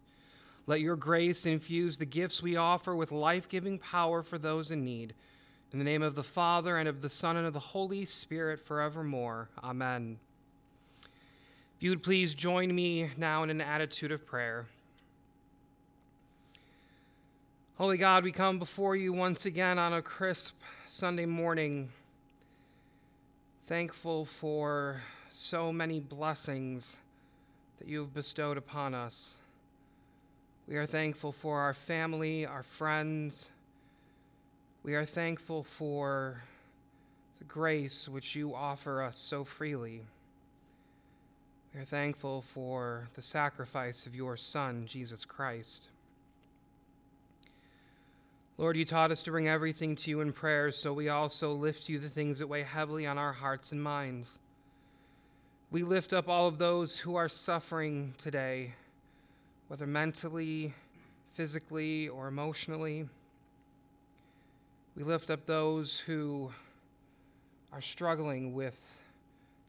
Let 0.69 0.79
your 0.79 0.95
grace 0.95 1.47
infuse 1.47 1.99
the 1.99 2.05
gifts 2.05 2.45
we 2.45 2.55
offer 2.55 2.95
with 2.95 3.11
life 3.11 3.49
giving 3.49 3.77
power 3.77 4.23
for 4.23 4.39
those 4.39 4.71
in 4.71 4.85
need. 4.85 5.15
In 5.73 5.81
the 5.81 5.85
name 5.85 6.05
of 6.05 6.15
the 6.15 6.23
Father, 6.23 6.77
and 6.77 6.89
of 6.89 7.03
the 7.03 7.09
Son, 7.09 7.37
and 7.37 7.45
of 7.49 7.55
the 7.55 7.59
Holy 7.59 8.05
Spirit, 8.05 8.61
forevermore. 8.61 9.49
Amen. 9.65 10.17
If 11.77 11.83
you 11.83 11.91
would 11.91 12.05
please 12.05 12.35
join 12.35 12.73
me 12.73 13.11
now 13.17 13.43
in 13.43 13.51
an 13.51 13.61
attitude 13.61 14.13
of 14.13 14.25
prayer. 14.25 14.67
Holy 17.79 17.97
God, 17.97 18.23
we 18.23 18.33
come 18.33 18.59
before 18.59 18.97
you 18.97 19.15
once 19.15 19.47
again 19.47 19.79
on 19.79 19.95
a 19.95 20.03
crisp 20.03 20.55
Sunday 20.87 21.25
morning, 21.25 21.89
thankful 23.67 24.27
for 24.27 25.01
so 25.33 25.73
many 25.73 25.99
blessings 25.99 26.99
that 27.79 27.89
you 27.89 28.01
have 28.01 28.13
bestowed 28.13 28.59
upon 28.59 28.95
us. 28.95 29.37
We 30.69 30.77
are 30.77 30.85
thankful 30.85 31.33
for 31.33 31.61
our 31.61 31.73
family, 31.73 32.45
our 32.45 32.63
friends. 32.63 33.49
We 34.83 34.95
are 34.95 35.07
thankful 35.07 35.65
for 35.65 36.43
the 37.39 37.47
grace 37.47 38.07
which 38.07 38.37
you 38.37 38.55
offer 38.55 39.03
us 39.03 39.17
so 39.17 39.45
freely. 39.45 40.03
We 41.75 41.81
are 41.81 41.87
thankful 41.87 42.43
for 42.43 43.09
the 43.15 43.23
sacrifice 43.23 44.05
of 44.05 44.15
your 44.15 44.37
Son, 44.37 44.85
Jesus 44.85 45.25
Christ. 45.25 45.89
Lord, 48.63 48.77
you 48.77 48.85
taught 48.85 49.11
us 49.11 49.25
to 49.25 49.33
bring 49.33 49.49
everything 49.49 49.97
to 49.97 50.11
you 50.11 50.21
in 50.21 50.33
prayer, 50.33 50.71
so 50.71 50.93
we 50.93 51.09
also 51.09 51.53
lift 51.53 51.89
you 51.89 51.99
the 51.99 52.09
things 52.09 52.39
that 52.39 52.47
weigh 52.47 52.63
heavily 52.63 53.09
on 53.09 53.19
our 53.19 53.33
hearts 53.33 53.73
and 53.73 53.83
minds. 53.83 54.39
We 55.73 55.83
lift 55.83 56.13
up 56.13 56.29
all 56.29 56.47
of 56.47 56.59
those 56.59 56.97
who 56.97 57.17
are 57.17 57.29
suffering 57.29 58.15
today, 58.19 58.75
whether 59.67 59.85
mentally, 59.85 60.75
physically, 61.35 62.09
or 62.09 62.29
emotionally. 62.29 63.09
We 64.97 65.03
lift 65.03 65.29
up 65.29 65.45
those 65.45 65.99
who 65.99 66.53
are 67.73 67.81
struggling 67.81 68.55
with 68.55 68.81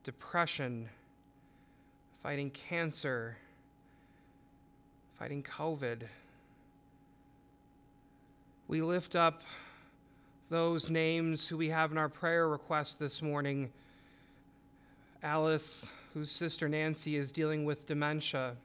depression, 0.04 0.88
fighting 2.22 2.52
cancer, 2.52 3.38
fighting 5.18 5.42
COVID. 5.42 6.04
We 8.74 8.82
lift 8.82 9.16
up 9.16 9.44
those 10.50 10.90
names 10.90 11.48
who 11.48 11.58
we 11.58 11.70
have 11.70 11.92
in 11.92 11.98
our 12.00 12.10
prayer 12.10 12.48
request 12.48 12.98
this 12.98 13.22
morning. 13.22 13.72
Alice, 15.22 15.92
whose 16.16 16.32
sister 16.32 16.68
Nancy 16.68 17.16
is 17.16 17.32
dealing 17.32 17.66
with 17.66 17.86
dementia, 17.86 18.56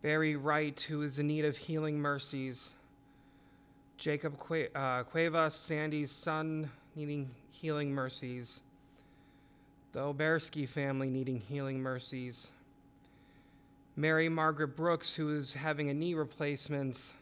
Barry 0.00 0.36
Wright, 0.36 0.78
who 0.78 1.02
is 1.02 1.18
in 1.18 1.26
need 1.26 1.44
of 1.44 1.56
healing 1.56 1.98
mercies, 1.98 2.70
Jacob 3.96 4.38
Cu- 4.38 4.68
uh, 4.76 5.02
Cuevas, 5.02 5.56
Sandy's 5.56 6.12
son, 6.12 6.70
needing 6.94 7.28
healing 7.50 7.92
mercies, 7.92 8.60
the 9.90 9.98
Oberski 9.98 10.68
family 10.68 11.10
needing 11.10 11.40
healing 11.40 11.80
mercies, 11.80 12.52
Mary 13.96 14.28
Margaret 14.28 14.76
Brooks, 14.76 15.16
who 15.16 15.36
is 15.36 15.54
having 15.54 15.90
a 15.90 15.94
knee 15.94 16.14
replacement 16.14 17.12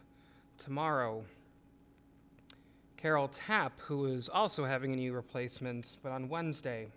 tomorrow. 0.59 1.23
Carol 2.97 3.27
Tapp, 3.27 3.79
who 3.81 4.07
is 4.07 4.27
also 4.27 4.65
having 4.65 4.91
a 4.91 4.95
knee 4.95 5.09
replacement, 5.09 5.97
but 6.01 6.11
on 6.11 6.29
Wednesday. 6.29 6.87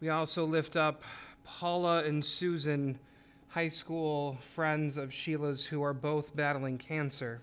We 0.00 0.08
also 0.08 0.44
lift 0.44 0.76
up 0.76 1.02
Paula 1.44 2.02
and 2.02 2.24
Susan, 2.24 2.98
high 3.48 3.68
school 3.68 4.38
friends 4.54 4.96
of 4.96 5.14
Sheila's 5.14 5.66
who 5.66 5.82
are 5.82 5.94
both 5.94 6.34
battling 6.34 6.78
cancer. 6.78 7.40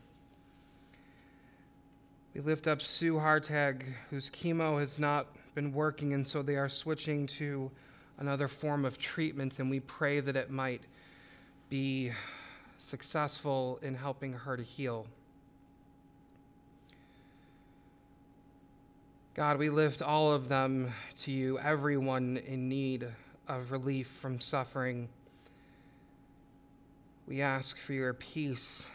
We 2.33 2.41
lift 2.41 2.67
up 2.67 2.81
Sue 2.81 3.15
Hartag, 3.15 3.83
whose 4.09 4.29
chemo 4.29 4.79
has 4.79 4.99
not 4.99 5.27
been 5.55 5.73
working, 5.73 6.13
and 6.13 6.27
so 6.27 6.41
they 6.41 6.55
are 6.55 6.69
switching 6.69 7.27
to 7.27 7.71
another 8.17 8.47
form 8.47 8.85
of 8.85 8.97
treatment, 8.97 9.59
and 9.59 9.69
we 9.69 9.79
pray 9.79 10.19
that 10.19 10.35
it 10.35 10.49
might 10.49 10.83
be 11.69 12.11
successful 12.77 13.79
in 13.81 13.95
helping 13.95 14.33
her 14.33 14.57
to 14.57 14.63
heal. 14.63 15.07
God, 19.33 19.59
we 19.59 19.69
lift 19.69 20.01
all 20.01 20.33
of 20.33 20.49
them 20.49 20.93
to 21.21 21.31
you, 21.31 21.57
everyone 21.57 22.35
in 22.45 22.67
need 22.67 23.07
of 23.47 23.71
relief 23.71 24.09
from 24.19 24.41
suffering. 24.41 25.07
We 27.27 27.41
ask 27.41 27.77
for 27.77 27.93
your 27.93 28.13
peace 28.13 28.85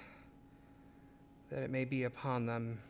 that 1.48 1.62
it 1.62 1.70
may 1.70 1.86
be 1.86 2.04
upon 2.04 2.44
them. 2.44 2.80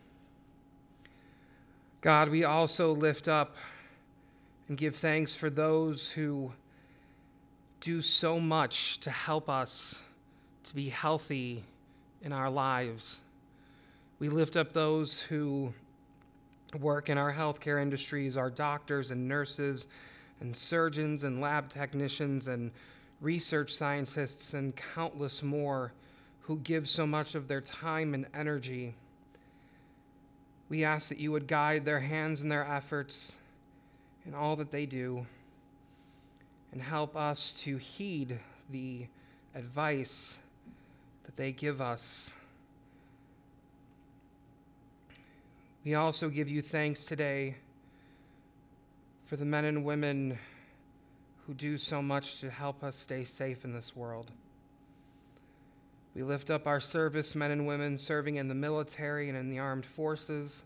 God, 2.01 2.27
we 2.27 2.43
also 2.43 2.91
lift 2.91 3.29
up 3.29 3.55
and 4.67 4.77
give 4.77 4.97
thanks 4.97 5.33
for 5.33 5.49
those 5.49 6.11
who 6.11 6.51
do 7.79 8.01
so 8.01 8.41
much 8.41 8.99
to 8.99 9.09
help 9.09 9.49
us 9.49 10.01
to 10.65 10.75
be 10.75 10.89
healthy 10.89 11.63
in 12.21 12.33
our 12.33 12.49
lives. 12.49 13.21
We 14.19 14.27
lift 14.27 14.57
up 14.57 14.73
those 14.73 15.21
who 15.21 15.73
work 16.79 17.09
in 17.09 17.17
our 17.17 17.33
healthcare 17.33 17.81
industries, 17.81 18.37
our 18.37 18.49
doctors 18.49 19.11
and 19.11 19.27
nurses 19.27 19.87
and 20.39 20.55
surgeons 20.55 21.23
and 21.23 21.41
lab 21.41 21.69
technicians 21.69 22.47
and 22.47 22.71
research 23.21 23.73
scientists 23.73 24.53
and 24.53 24.75
countless 24.75 25.41
more 25.41 25.93
who 26.41 26.57
give 26.59 26.87
so 26.87 27.07
much 27.07 27.35
of 27.35 27.47
their 27.47 27.61
time 27.61 28.13
and 28.13 28.25
energy. 28.33 28.95
We 30.69 30.83
ask 30.83 31.09
that 31.09 31.19
you 31.19 31.31
would 31.31 31.47
guide 31.47 31.85
their 31.85 31.99
hands 31.99 32.41
and 32.41 32.51
their 32.51 32.65
efforts 32.65 33.37
in 34.25 34.35
all 34.35 34.55
that 34.57 34.71
they 34.71 34.85
do 34.85 35.25
and 36.71 36.81
help 36.81 37.15
us 37.15 37.53
to 37.63 37.77
heed 37.77 38.39
the 38.69 39.07
advice 39.55 40.37
that 41.25 41.35
they 41.35 41.51
give 41.51 41.81
us. 41.81 42.31
We 45.87 45.95
also 45.95 46.27
give 46.27 46.49
you 46.49 46.61
thanks 46.61 47.05
today 47.05 47.55
for 49.23 49.37
the 49.37 49.45
men 49.45 49.63
and 49.63 49.85
women 49.85 50.37
who 51.45 51.53
do 51.53 51.77
so 51.77 52.01
much 52.01 52.41
to 52.41 52.49
help 52.49 52.83
us 52.83 52.97
stay 52.97 53.23
safe 53.23 53.63
in 53.63 53.71
this 53.71 53.95
world. 53.95 54.29
We 56.13 56.23
lift 56.23 56.49
up 56.49 56.67
our 56.67 56.81
service 56.81 57.35
men 57.35 57.51
and 57.51 57.65
women 57.65 57.97
serving 57.97 58.35
in 58.35 58.49
the 58.49 58.53
military 58.53 59.29
and 59.29 59.37
in 59.37 59.49
the 59.49 59.59
armed 59.59 59.85
forces. 59.85 60.63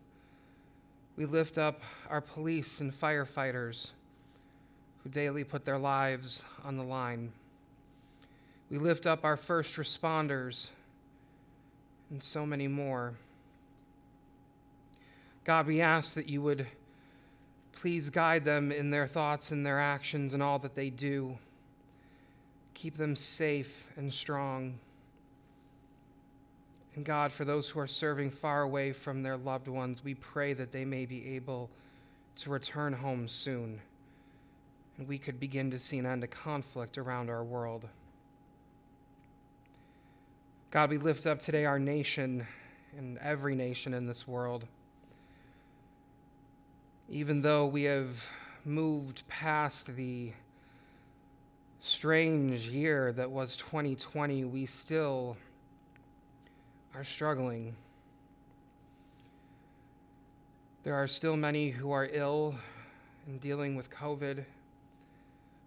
We 1.16 1.26
lift 1.26 1.60
up 1.60 1.82
our 2.10 2.22
police 2.22 2.82
and 2.82 2.92
firefighters 2.92 3.92
who 5.04 5.12
daily 5.12 5.44
put 5.44 5.66
their 5.66 5.78
lives 5.78 6.42
on 6.64 6.78
the 6.78 6.84
line. 6.84 7.32
We 8.72 8.80
lift 8.80 9.06
up 9.06 9.24
our 9.24 9.38
first 9.38 9.76
responders 9.76 10.70
and 12.10 12.24
so 12.24 12.44
many 12.44 12.68
more. 12.68 13.14
God, 15.44 15.66
we 15.66 15.82
ask 15.82 16.16
that 16.16 16.30
you 16.30 16.42
would 16.42 16.68
please 17.72 18.10
guide 18.10 18.46
them 18.46 18.72
in 18.72 18.92
their 18.92 19.08
thoughts 19.08 19.52
and 19.52 19.66
their 19.66 19.80
actions 19.80 20.34
and 20.34 20.44
all 20.44 20.60
that 20.60 20.76
they 20.76 20.90
do. 20.90 21.38
Keep 22.74 22.98
them 22.98 23.16
safe 23.16 23.90
and 23.96 24.14
strong. 24.14 24.80
And 26.96 27.06
God, 27.06 27.32
for 27.32 27.46
those 27.46 27.70
who 27.70 27.80
are 27.80 27.88
serving 27.88 28.32
far 28.32 28.62
away 28.62 28.92
from 28.92 29.24
their 29.24 29.38
loved 29.38 29.68
ones, 29.68 30.04
we 30.04 30.14
pray 30.14 30.54
that 30.54 30.72
they 30.72 30.86
may 30.86 31.06
be 31.06 31.36
able 31.36 31.70
to 32.36 32.50
return 32.50 32.94
home 32.94 33.28
soon 33.28 33.82
and 34.98 35.08
we 35.08 35.18
could 35.18 35.40
begin 35.40 35.72
to 35.72 35.80
see 35.80 35.98
an 35.98 36.06
end 36.06 36.22
to 36.22 36.28
conflict 36.28 36.98
around 36.98 37.30
our 37.30 37.44
world. 37.44 37.88
God, 40.70 40.92
we 40.92 41.00
lift 41.00 41.26
up 41.26 41.40
today 41.40 41.66
our 41.66 41.80
nation 41.80 42.46
and 42.96 43.18
every 43.18 43.56
nation 43.56 43.96
in 43.96 44.06
this 44.06 44.28
world 44.28 44.68
even 47.10 47.40
though 47.40 47.66
we 47.66 47.84
have 47.84 48.30
moved 48.66 49.28
past 49.28 49.96
the 49.96 50.32
strange 51.82 52.68
year 52.68 53.12
that 53.14 53.30
was 53.30 53.58
2020, 53.58 54.44
we 54.46 54.66
still 54.66 55.36
are 56.96 57.04
struggling. 57.04 57.76
There 60.84 60.96
are 60.96 61.08
still 61.08 61.38
many 61.38 61.70
who 61.70 61.92
are 61.92 62.10
ill 62.12 62.56
and 63.28 63.40
dealing 63.40 63.76
with 63.76 63.90
COVID. 63.90 64.44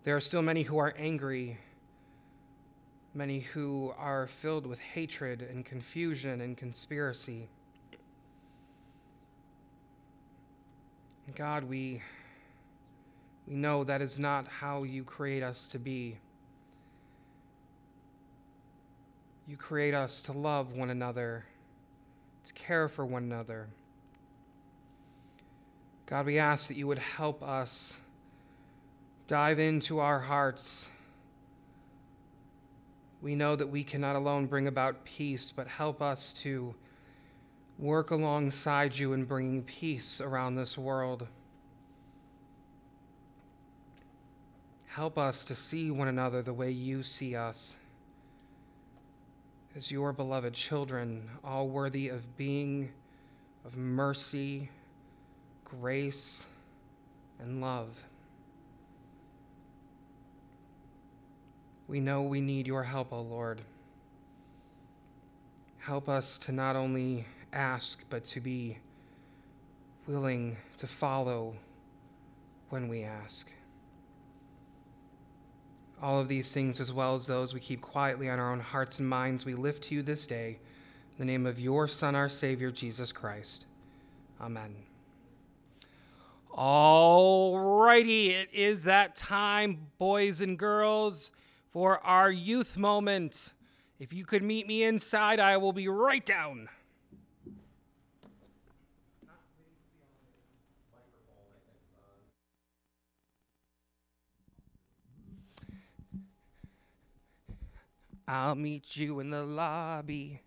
There 0.05 0.17
are 0.17 0.21
still 0.21 0.43
many 0.43 0.63
who 0.63 0.79
are 0.79 0.95
angry, 0.99 1.59
many 3.15 3.41
who 3.41 3.95
are 3.97 4.27
filled 4.27 4.67
with 4.67 4.79
hatred 4.79 5.43
and 5.43 5.65
confusion 5.65 6.41
and 6.41 6.57
conspiracy. 6.57 7.49
God, 11.33 11.65
we, 11.65 12.03
we 13.47 13.55
know 13.55 13.83
that 13.85 14.03
is 14.03 14.19
not 14.19 14.47
how 14.47 14.83
you 14.83 15.03
create 15.03 15.43
us 15.43 15.67
to 15.69 15.79
be. 15.79 16.19
You 19.49 19.57
create 19.57 19.95
us 19.95 20.21
to 20.23 20.33
love 20.33 20.77
one 20.77 20.91
another, 20.91 21.45
to 22.47 22.53
care 22.53 22.89
for 22.89 23.05
one 23.05 23.25
another. 23.25 23.69
God, 26.07 26.27
we 26.27 26.39
ask 26.39 26.69
that 26.69 26.77
you 26.77 26.87
would 26.87 26.99
help 26.99 27.43
us 27.43 27.97
dive 29.27 29.59
into 29.59 29.99
our 29.99 30.21
hearts. 30.21 30.89
We 33.23 33.35
know 33.35 33.57
that 33.57 33.71
we 33.71 33.83
cannot 33.83 34.15
alone 34.15 34.47
bring 34.47 34.69
about 34.69 35.05
peace, 35.05 35.51
but 35.51 35.67
help 35.67 36.03
us 36.03 36.33
to 36.43 36.75
work 37.79 38.11
alongside 38.11 38.97
you 38.97 39.13
in 39.13 39.25
bringing 39.25 39.63
peace 39.63 40.21
around 40.21 40.55
this 40.55 40.79
world. 40.79 41.27
Help 44.87 45.19
us 45.19 45.45
to 45.45 45.55
see 45.55 45.91
one 45.91 46.07
another 46.07 46.41
the 46.41 46.53
way 46.53 46.71
you 46.71 47.03
see 47.03 47.35
us 47.35 47.77
as 49.77 49.91
your 49.91 50.13
beloved 50.13 50.55
children, 50.55 51.29
all 51.43 51.69
worthy 51.69 52.09
of 52.09 52.37
being 52.37 52.93
of 53.65 53.77
mercy, 53.77 54.71
grace, 55.65 56.45
and 57.41 57.61
love. 57.61 58.05
We 61.89 62.01
know 62.01 62.23
we 62.23 62.41
need 62.41 62.67
your 62.67 62.85
help, 62.85 63.13
O 63.13 63.21
Lord. 63.21 63.61
Help 65.79 66.09
us 66.09 66.39
to 66.39 66.53
not 66.53 66.77
only 66.77 67.27
ask, 67.55 68.05
but 68.11 68.25
to 68.25 68.41
be 68.41 68.79
willing 70.07 70.57
to 70.79 70.87
follow 70.87 71.55
when 72.69 72.89
we 72.89 73.05
ask. 73.05 73.51
All 76.03 76.19
of 76.19 76.29
these 76.29 76.51
things, 76.51 76.81
as 76.81 76.93
well 76.93 77.15
as 77.15 77.27
those 77.27 77.55
we 77.55 77.61
keep 77.61 77.81
quietly 77.81 78.29
on 78.29 78.39
our 78.39 78.53
own 78.53 78.61
hearts 78.61 78.99
and 78.99 79.09
minds, 79.09 79.45
we 79.45 79.55
lift 79.55 79.85
to 79.85 79.95
you 79.95 80.03
this 80.03 80.27
day 80.27 80.59
in 81.17 81.19
the 81.19 81.25
name 81.25 81.47
of 81.47 81.59
your 81.61 81.89
Son, 81.89 82.15
our 82.15 82.29
Savior, 82.29 82.71
Jesus 82.71 83.13
Christ. 83.13 83.67
Amen. 84.41 84.75
All 86.51 87.59
righty, 87.59 88.31
it 88.31 88.53
is 88.53 88.83
that 88.83 89.17
time, 89.17 89.87
boys 89.99 90.41
and 90.41 90.59
girls, 90.59 91.33
for 91.71 91.99
our 92.01 92.31
youth 92.31 92.77
moment. 92.77 93.53
If 93.99 94.13
you 94.13 94.25
could 94.25 94.43
meet 94.43 94.67
me 94.67 94.85
inside, 94.85 95.41
I 95.41 95.57
will 95.57 95.73
be 95.73 95.89
right 95.89 96.25
down. 96.25 96.69
I'll 108.29 108.55
meet 108.55 108.97
you 108.97 109.21
in 109.21 109.31
the 109.31 109.45
lobby. 109.45 110.43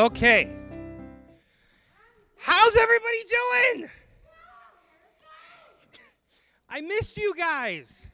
Okay. 0.00 0.50
How's 2.38 2.74
everybody 2.74 3.18
doing? 3.28 3.90
I 6.70 6.80
missed 6.80 7.18
you 7.18 7.34
guys. 7.36 8.08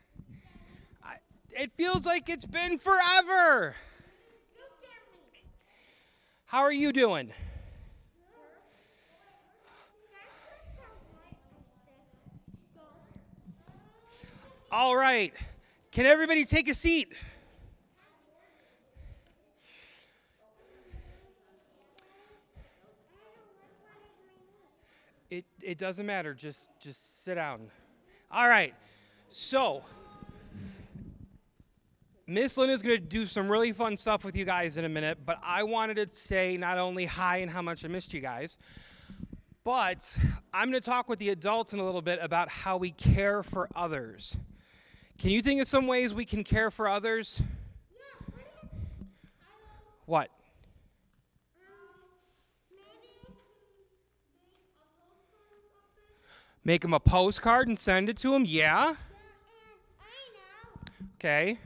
I, 1.04 1.18
it 1.50 1.70
feels 1.76 2.04
like 2.04 2.28
it's 2.28 2.44
been 2.44 2.78
forever. 2.78 3.76
How 6.46 6.62
are 6.62 6.72
you 6.72 6.90
doing? 6.90 7.30
All 14.72 14.96
right. 14.96 15.32
Can 15.92 16.04
everybody 16.04 16.44
take 16.44 16.68
a 16.68 16.74
seat? 16.74 17.12
It, 25.30 25.44
it 25.62 25.78
doesn't 25.78 26.06
matter. 26.06 26.34
Just 26.34 26.70
just 26.80 27.24
sit 27.24 27.34
down. 27.34 27.68
All 28.30 28.48
right. 28.48 28.74
So, 29.28 29.82
Miss 32.28 32.56
Lynn 32.56 32.70
is 32.70 32.82
going 32.82 32.96
to 32.96 33.02
do 33.02 33.26
some 33.26 33.50
really 33.50 33.72
fun 33.72 33.96
stuff 33.96 34.24
with 34.24 34.36
you 34.36 34.44
guys 34.44 34.76
in 34.76 34.84
a 34.84 34.88
minute, 34.88 35.18
but 35.24 35.38
I 35.42 35.64
wanted 35.64 35.96
to 35.96 36.14
say 36.14 36.56
not 36.56 36.78
only 36.78 37.06
hi 37.06 37.38
and 37.38 37.50
how 37.50 37.62
much 37.62 37.84
I 37.84 37.88
missed 37.88 38.14
you 38.14 38.20
guys, 38.20 38.56
but 39.64 40.16
I'm 40.54 40.70
going 40.70 40.80
to 40.80 40.84
talk 40.88 41.08
with 41.08 41.18
the 41.18 41.30
adults 41.30 41.72
in 41.72 41.80
a 41.80 41.84
little 41.84 42.02
bit 42.02 42.20
about 42.22 42.48
how 42.48 42.76
we 42.76 42.90
care 42.90 43.42
for 43.42 43.68
others. 43.74 44.36
Can 45.18 45.30
you 45.30 45.42
think 45.42 45.60
of 45.60 45.66
some 45.66 45.86
ways 45.86 46.14
we 46.14 46.24
can 46.24 46.44
care 46.44 46.70
for 46.70 46.88
others? 46.88 47.40
Yeah, 47.90 48.68
What? 50.04 50.30
Make 56.66 56.82
them 56.82 56.94
a 56.94 56.98
postcard 56.98 57.68
and 57.68 57.78
send 57.78 58.08
it 58.08 58.16
to 58.16 58.32
them? 58.32 58.44
Yeah? 58.44 58.96
Okay. 61.14 61.60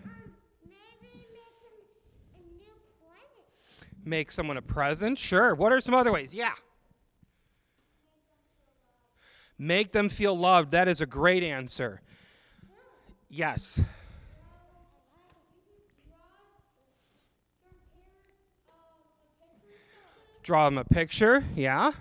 Make 4.04 4.30
someone 4.30 4.58
a 4.58 4.62
present? 4.62 5.18
Sure. 5.18 5.54
What 5.54 5.72
are 5.72 5.80
some 5.80 5.94
other 5.94 6.12
ways? 6.12 6.34
Yeah. 6.34 6.52
Make 9.58 9.92
them 9.92 10.10
feel 10.10 10.36
loved. 10.36 10.72
That 10.72 10.86
is 10.86 11.00
a 11.00 11.06
great 11.06 11.42
answer. 11.42 12.02
Yes. 13.30 13.80
Draw 20.42 20.66
them 20.66 20.76
a 20.76 20.84
picture. 20.84 21.42
Yeah. 21.56 21.92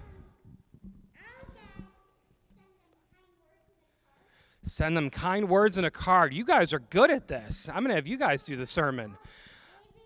Send 4.70 4.96
them 4.96 5.10
kind 5.10 5.50
words 5.50 5.78
and 5.78 5.86
a 5.86 5.92
card. 5.92 6.32
You 6.32 6.46
guys 6.46 6.74
are 6.74 6.80
good 6.80 7.10
at 7.10 7.28
this. 7.28 7.68
I'm 7.70 7.78
going 7.78 7.90
to 7.90 7.96
have 7.96 8.06
you 8.06 8.18
guys 8.18 8.44
do 8.44 8.56
the 8.56 8.68
sermon. 8.68 9.18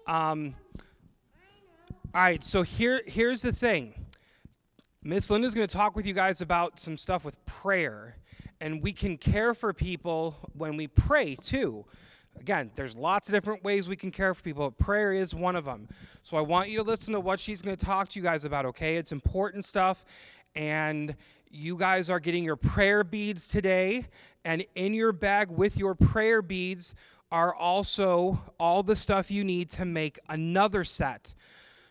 Um, 0.08 0.56
all 2.16 2.22
right, 2.22 2.42
so 2.42 2.62
here, 2.64 3.02
here's 3.06 3.42
the 3.42 3.52
thing. 3.52 3.94
Miss 5.04 5.30
Linda's 5.30 5.54
going 5.54 5.68
to 5.68 5.74
talk 5.76 5.98
with 5.98 6.06
you 6.06 6.14
guys 6.14 6.40
about 6.40 6.80
some 6.80 6.98
stuff 6.98 7.26
with 7.26 7.46
prayer, 7.46 8.16
and 8.62 8.82
we 8.82 8.94
can 8.94 9.18
care 9.18 9.54
for 9.54 9.74
people 9.74 10.38
when 10.54 10.78
we 10.78 10.88
pray 10.88 11.36
too. 11.36 11.84
Again, 12.40 12.72
there's 12.76 12.96
lots 12.96 13.28
of 13.28 13.34
different 13.34 13.66
ways 13.66 13.90
we 13.90 13.98
can 13.98 14.12
care 14.12 14.34
for 14.34 14.42
people. 14.42 14.72
Prayer 14.72 15.12
is 15.12 15.36
one 15.36 15.58
of 15.58 15.66
them. 15.66 15.90
So 16.24 16.38
I 16.38 16.42
want 16.42 16.70
you 16.70 16.78
to 16.78 16.84
listen 16.84 17.14
to 17.14 17.20
what 17.20 17.40
she's 17.40 17.62
going 17.62 17.76
to 17.76 17.86
talk 17.86 18.08
to 18.10 18.20
you 18.20 18.24
guys 18.24 18.46
about, 18.46 18.66
okay? 18.68 18.96
It's 18.96 19.12
important 19.12 19.66
stuff, 19.66 20.06
and 20.56 21.18
you 21.52 21.76
guys 21.78 22.10
are 22.10 22.20
getting 22.20 22.44
your 22.44 22.56
prayer 22.56 23.04
beads 23.04 23.48
today, 23.48 24.06
and 24.46 24.66
in 24.76 24.94
your 24.94 25.12
bag 25.12 25.50
with 25.50 25.78
your 25.78 25.96
prayer 25.96 26.42
beads 26.42 26.96
are 27.32 27.56
also 27.56 28.40
all 28.60 28.84
the 28.84 28.96
stuff 28.96 29.32
you 29.32 29.44
need 29.44 29.70
to 29.70 29.86
make 29.86 30.20
another 30.30 30.84
set. 30.84 31.34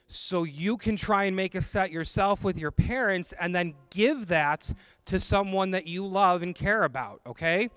So 0.07 0.45
you 0.45 0.77
can 0.77 0.95
try 0.95 1.25
and 1.25 1.35
make 1.35 1.55
a 1.55 1.63
set 1.63 1.91
yourself 1.91 2.45
with 2.45 2.59
your 2.59 2.71
parents 2.71 3.33
and 3.33 3.55
then 3.55 3.75
give 3.91 4.29
that 4.29 4.73
to 5.07 5.19
someone 5.19 5.71
that 5.73 5.87
you 5.87 6.07
love 6.07 6.43
and 6.43 6.55
care 6.55 6.85
about, 6.85 7.23
okay? 7.27 7.71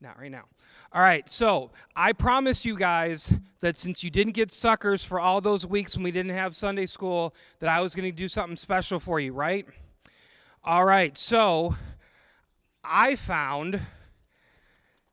Not 0.00 0.18
right 0.18 0.30
now. 0.30 0.44
All 0.92 1.02
right, 1.02 1.28
so 1.28 1.70
I 1.94 2.12
promise 2.12 2.64
you 2.64 2.76
guys 2.76 3.32
that 3.60 3.78
since 3.78 4.02
you 4.02 4.10
didn't 4.10 4.32
get 4.32 4.50
suckers 4.50 5.04
for 5.04 5.20
all 5.20 5.40
those 5.40 5.64
weeks 5.64 5.94
when 5.94 6.02
we 6.02 6.10
didn't 6.10 6.32
have 6.32 6.56
Sunday 6.56 6.86
school, 6.86 7.34
that 7.60 7.68
I 7.68 7.80
was 7.80 7.94
going 7.94 8.10
to 8.10 8.16
do 8.16 8.26
something 8.26 8.56
special 8.56 8.98
for 8.98 9.20
you, 9.20 9.32
right? 9.32 9.66
All 10.62 10.84
right, 10.84 11.16
so 11.16 11.74
I 12.84 13.16
found 13.16 13.80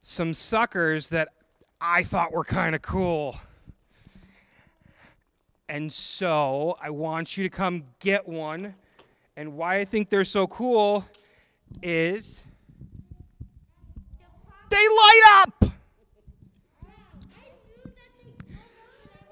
some 0.02 0.34
suckers 0.34 1.08
that 1.10 1.30
I 1.80 2.04
thought 2.04 2.34
were 2.34 2.44
kind 2.44 2.76
of 2.76 2.82
cool. 2.82 3.40
And 5.70 5.92
so 5.92 6.78
I 6.82 6.90
want 6.90 7.38
you 7.38 7.44
to 7.44 7.50
come 7.50 7.84
get 8.00 8.28
one. 8.28 8.76
And 9.38 9.54
why 9.56 9.78
I 9.78 9.86
think 9.86 10.10
they're 10.10 10.26
so 10.26 10.48
cool 10.48 11.06
is 11.82 12.42
they 14.70 14.76
light 14.76 15.22
up. 15.36 15.66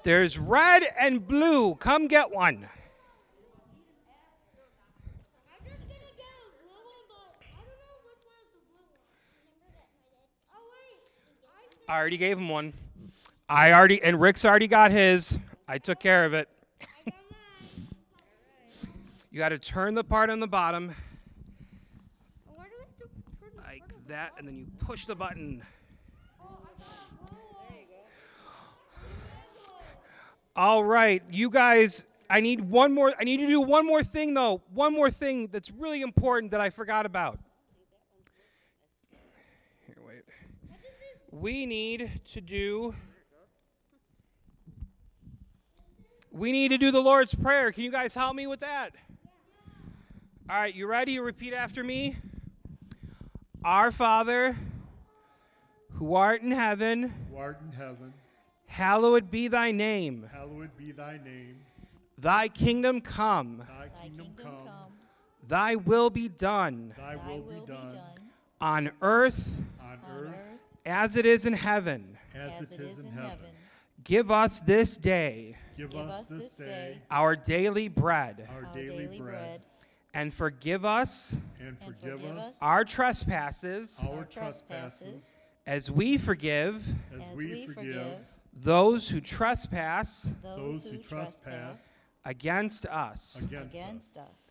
There's 0.02 0.38
red 0.38 0.84
and 1.00 1.26
blue. 1.26 1.74
Come 1.74 2.06
get 2.06 2.30
one. 2.30 2.68
I'm 5.50 5.64
just 5.64 5.80
gonna 5.82 6.14
get 6.14 6.30
a 6.30 6.62
blue 6.62 6.78
one, 6.78 7.02
but 7.10 7.42
I 7.42 7.58
don't 7.58 7.74
know 7.82 7.98
which 8.06 8.22
one 8.22 8.38
is 8.38 8.54
the 8.54 8.62
blue 8.62 8.86
one. 8.86 9.02
Remember 9.34 9.66
that, 9.74 9.90
my 9.90 10.06
dad. 10.06 10.30
Oh 10.54 10.62
wait, 10.70 11.02
I 11.88 11.98
already 11.98 12.18
gave 12.18 12.38
him 12.38 12.48
one. 12.48 12.72
I 13.48 13.72
already, 13.72 14.02
and 14.02 14.20
Rick's 14.20 14.44
already 14.44 14.66
got 14.66 14.90
his. 14.90 15.38
I 15.68 15.78
took 15.78 16.00
care 16.00 16.24
of 16.24 16.34
it. 16.34 16.48
You 19.30 19.38
got 19.38 19.50
to 19.50 19.58
turn 19.58 19.94
the 19.94 20.02
part 20.02 20.30
on 20.30 20.40
the 20.40 20.46
bottom 20.46 20.94
like 23.64 23.82
that, 24.08 24.32
and 24.38 24.48
then 24.48 24.56
you 24.56 24.66
push 24.78 25.04
the 25.04 25.14
button. 25.14 25.62
All 30.56 30.82
right, 30.82 31.22
you 31.30 31.50
guys. 31.50 32.02
I 32.28 32.40
need 32.40 32.62
one 32.62 32.94
more. 32.94 33.12
I 33.20 33.24
need 33.24 33.36
to 33.36 33.46
do 33.46 33.60
one 33.60 33.86
more 33.86 34.02
thing, 34.02 34.34
though. 34.34 34.62
One 34.72 34.94
more 34.94 35.10
thing 35.10 35.48
that's 35.52 35.70
really 35.70 36.00
important 36.00 36.50
that 36.52 36.60
I 36.60 36.70
forgot 36.70 37.04
about. 37.04 37.38
Here, 39.86 39.96
wait. 40.04 40.22
We 41.38 41.66
need 41.66 42.22
to 42.32 42.40
do. 42.40 42.94
We 46.32 46.50
need 46.50 46.68
to 46.68 46.78
do 46.78 46.90
the 46.90 47.00
Lord's 47.02 47.34
Prayer. 47.34 47.72
Can 47.72 47.84
you 47.84 47.90
guys 47.90 48.14
help 48.14 48.34
me 48.34 48.46
with 48.46 48.60
that? 48.60 48.92
All 50.48 50.58
right, 50.58 50.74
you 50.74 50.86
ready 50.86 51.16
to 51.16 51.20
repeat 51.20 51.52
after 51.52 51.84
me? 51.84 52.16
Our 53.62 53.90
Father, 53.90 54.56
who 55.92 56.14
art 56.14 56.40
in 56.40 56.52
heaven, 56.52 57.12
who 57.30 57.36
art 57.36 57.58
in 57.66 57.72
heaven, 57.76 58.14
hallowed 58.64 59.30
be 59.30 59.46
thy 59.48 59.72
name. 59.72 60.30
hallowed 60.32 60.74
be 60.78 60.92
thy 60.92 61.18
name. 61.22 61.58
Thy 62.16 62.48
kingdom 62.48 63.02
come, 63.02 63.62
Thy 63.68 63.88
kingdom 64.02 64.28
come, 64.36 64.68
thy 65.46 65.76
will 65.76 66.08
be 66.08 66.28
done 66.28 66.94
thy 66.96 67.16
will 67.28 67.42
be 67.42 67.60
done 67.66 67.98
on 68.58 68.90
earth 69.02 69.50
on 69.78 69.98
earth 70.10 70.45
as 70.86 71.16
it 71.16 71.26
is 71.26 71.44
in 71.44 71.52
heaven. 71.52 72.16
as 72.34 72.70
it 72.70 72.80
is 72.80 73.04
in 73.04 73.10
heaven. 73.10 73.50
Give 74.04 74.30
us 74.30 74.60
this 74.60 74.96
day 74.96 75.56
Give 75.76 75.92
us 75.94 76.28
this 76.28 76.52
day 76.52 76.98
our 77.10 77.34
daily 77.34 77.88
bread, 77.88 78.48
our 78.54 78.72
daily 78.72 79.18
bread, 79.18 79.60
and 80.14 80.32
forgive 80.32 80.84
us 80.84 81.34
and 81.60 81.76
forgive 81.78 82.24
us 82.24 82.54
our 82.62 82.84
trespasses 82.84 84.00
our 84.08 84.24
trespasses 84.24 85.40
as 85.66 85.90
we 85.90 86.16
forgive 86.16 86.86
as 87.12 87.36
we 87.36 87.66
forgive 87.66 88.18
those 88.54 89.08
who 89.08 89.20
trespass 89.20 90.30
those 90.42 90.84
who 90.88 90.98
trespass 90.98 92.00
against 92.24 92.86
us. 92.86 93.42
against 93.42 93.66
us. 93.66 93.74
against 93.74 94.16
us. 94.18 94.45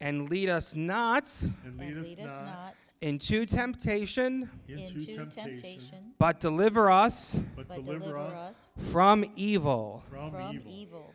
And 0.00 0.30
lead 0.30 0.48
us 0.48 0.74
not 0.76 1.32
And 1.42 1.54
And 1.66 1.78
lead 1.78 1.96
lead 1.96 2.20
us 2.20 2.30
us 2.30 2.40
not 2.40 2.44
not 2.46 2.74
into 3.00 3.46
temptation, 3.46 4.48
into 4.68 4.94
into 4.94 5.06
temptation, 5.16 5.60
temptation, 5.60 5.98
but 6.18 6.40
deliver 6.40 6.90
us 6.90 7.40
but 7.56 7.68
but 7.68 7.84
deliver 7.84 8.16
us 8.18 8.70
from 8.90 9.24
evil. 9.36 10.02
from 10.10 10.30
from 10.32 10.54
evil. 10.56 10.72
evil. 10.72 11.14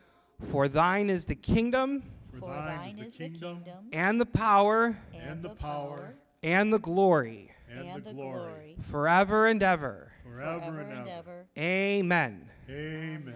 For 0.51 0.67
thine 0.67 1.09
is 1.09 1.25
the 1.25 1.35
kingdom 1.35 2.03
For 2.31 2.39
For 2.39 2.47
thine 2.47 2.99
is 2.99 3.13
the 3.13 3.29
kingdom 3.29 3.63
and 3.93 4.19
the 4.19 4.25
power 4.25 4.97
and 5.13 5.41
the 5.43 5.49
power 5.49 6.15
and 6.41 6.73
the 6.73 6.79
glory 6.79 7.51
and 7.69 8.03
the 8.03 8.13
glory 8.13 8.75
forever 8.81 9.47
and 9.47 9.63
ever. 9.63 10.11
forever 10.23 10.81
and 10.81 11.07
ever. 11.09 11.45
Amen. 11.57 12.49
Amen. 12.69 13.35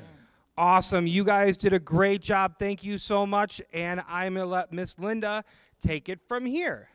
Awesome. 0.57 1.05
You 1.05 1.23
guys 1.23 1.55
did 1.55 1.73
a 1.73 1.79
great 1.79 2.21
job. 2.21 2.55
Thank 2.57 2.83
you 2.83 2.97
so 2.97 3.27
much. 3.27 3.61
And 3.73 4.01
I'm 4.07 4.33
going 4.33 4.45
to 4.45 4.49
let 4.49 4.73
Miss 4.73 4.97
Linda 4.97 5.43
take 5.79 6.09
it 6.09 6.19
from 6.27 6.45
here. 6.45 6.89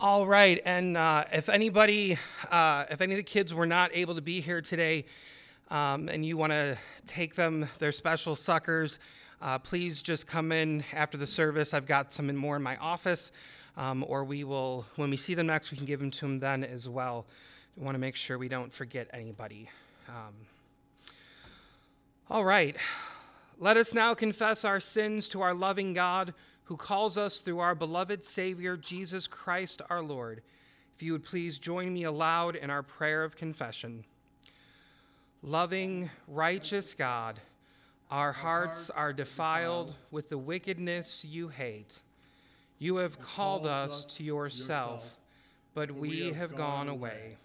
All 0.00 0.28
right, 0.28 0.62
and 0.64 0.96
uh, 0.96 1.24
if 1.32 1.48
anybody, 1.48 2.16
uh, 2.52 2.84
if 2.88 3.00
any 3.00 3.14
of 3.14 3.16
the 3.16 3.24
kids 3.24 3.52
were 3.52 3.66
not 3.66 3.90
able 3.92 4.14
to 4.14 4.20
be 4.20 4.40
here 4.40 4.60
today, 4.60 5.06
um, 5.72 6.08
and 6.08 6.24
you 6.24 6.36
want 6.36 6.52
to 6.52 6.78
take 7.08 7.34
them, 7.34 7.68
their 7.80 7.90
special 7.90 8.36
suckers, 8.36 9.00
uh, 9.42 9.58
please 9.58 10.00
just 10.00 10.24
come 10.24 10.52
in 10.52 10.84
after 10.92 11.18
the 11.18 11.26
service. 11.26 11.74
I've 11.74 11.86
got 11.86 12.12
some 12.12 12.32
more 12.36 12.54
in 12.54 12.62
my 12.62 12.76
office, 12.76 13.32
um, 13.76 14.04
or 14.06 14.22
we 14.22 14.44
will, 14.44 14.86
when 14.94 15.10
we 15.10 15.16
see 15.16 15.34
them 15.34 15.48
next, 15.48 15.72
we 15.72 15.76
can 15.76 15.84
give 15.84 15.98
them 15.98 16.12
to 16.12 16.20
them 16.20 16.38
then 16.38 16.62
as 16.62 16.88
well. 16.88 17.26
We 17.76 17.84
want 17.84 17.96
to 17.96 18.00
make 18.00 18.14
sure 18.14 18.38
we 18.38 18.48
don't 18.48 18.72
forget 18.72 19.08
anybody. 19.12 19.68
Um, 20.08 20.32
all 22.30 22.44
right, 22.44 22.76
let 23.58 23.76
us 23.76 23.92
now 23.92 24.14
confess 24.14 24.64
our 24.64 24.78
sins 24.78 25.26
to 25.30 25.40
our 25.40 25.54
loving 25.54 25.92
God 25.92 26.34
who 26.68 26.76
calls 26.76 27.16
us 27.16 27.40
through 27.40 27.60
our 27.60 27.74
beloved 27.74 28.22
Savior, 28.22 28.76
Jesus 28.76 29.26
Christ 29.26 29.80
our 29.88 30.02
Lord. 30.02 30.42
If 30.94 31.02
you 31.02 31.12
would 31.12 31.24
please 31.24 31.58
join 31.58 31.94
me 31.94 32.04
aloud 32.04 32.56
in 32.56 32.68
our 32.68 32.82
prayer 32.82 33.24
of 33.24 33.36
confession. 33.36 34.04
Loving, 35.42 36.10
righteous 36.26 36.92
God, 36.92 37.40
our 38.10 38.32
hearts 38.32 38.90
are 38.90 39.14
defiled 39.14 39.94
with 40.10 40.28
the 40.28 40.36
wickedness 40.36 41.24
you 41.24 41.48
hate. 41.48 42.00
You 42.78 42.96
have 42.96 43.18
called 43.18 43.66
us 43.66 44.04
to 44.16 44.22
yourself, 44.22 45.16
but 45.72 45.90
we 45.90 46.34
have 46.34 46.54
gone 46.54 46.90
away. 46.90 47.38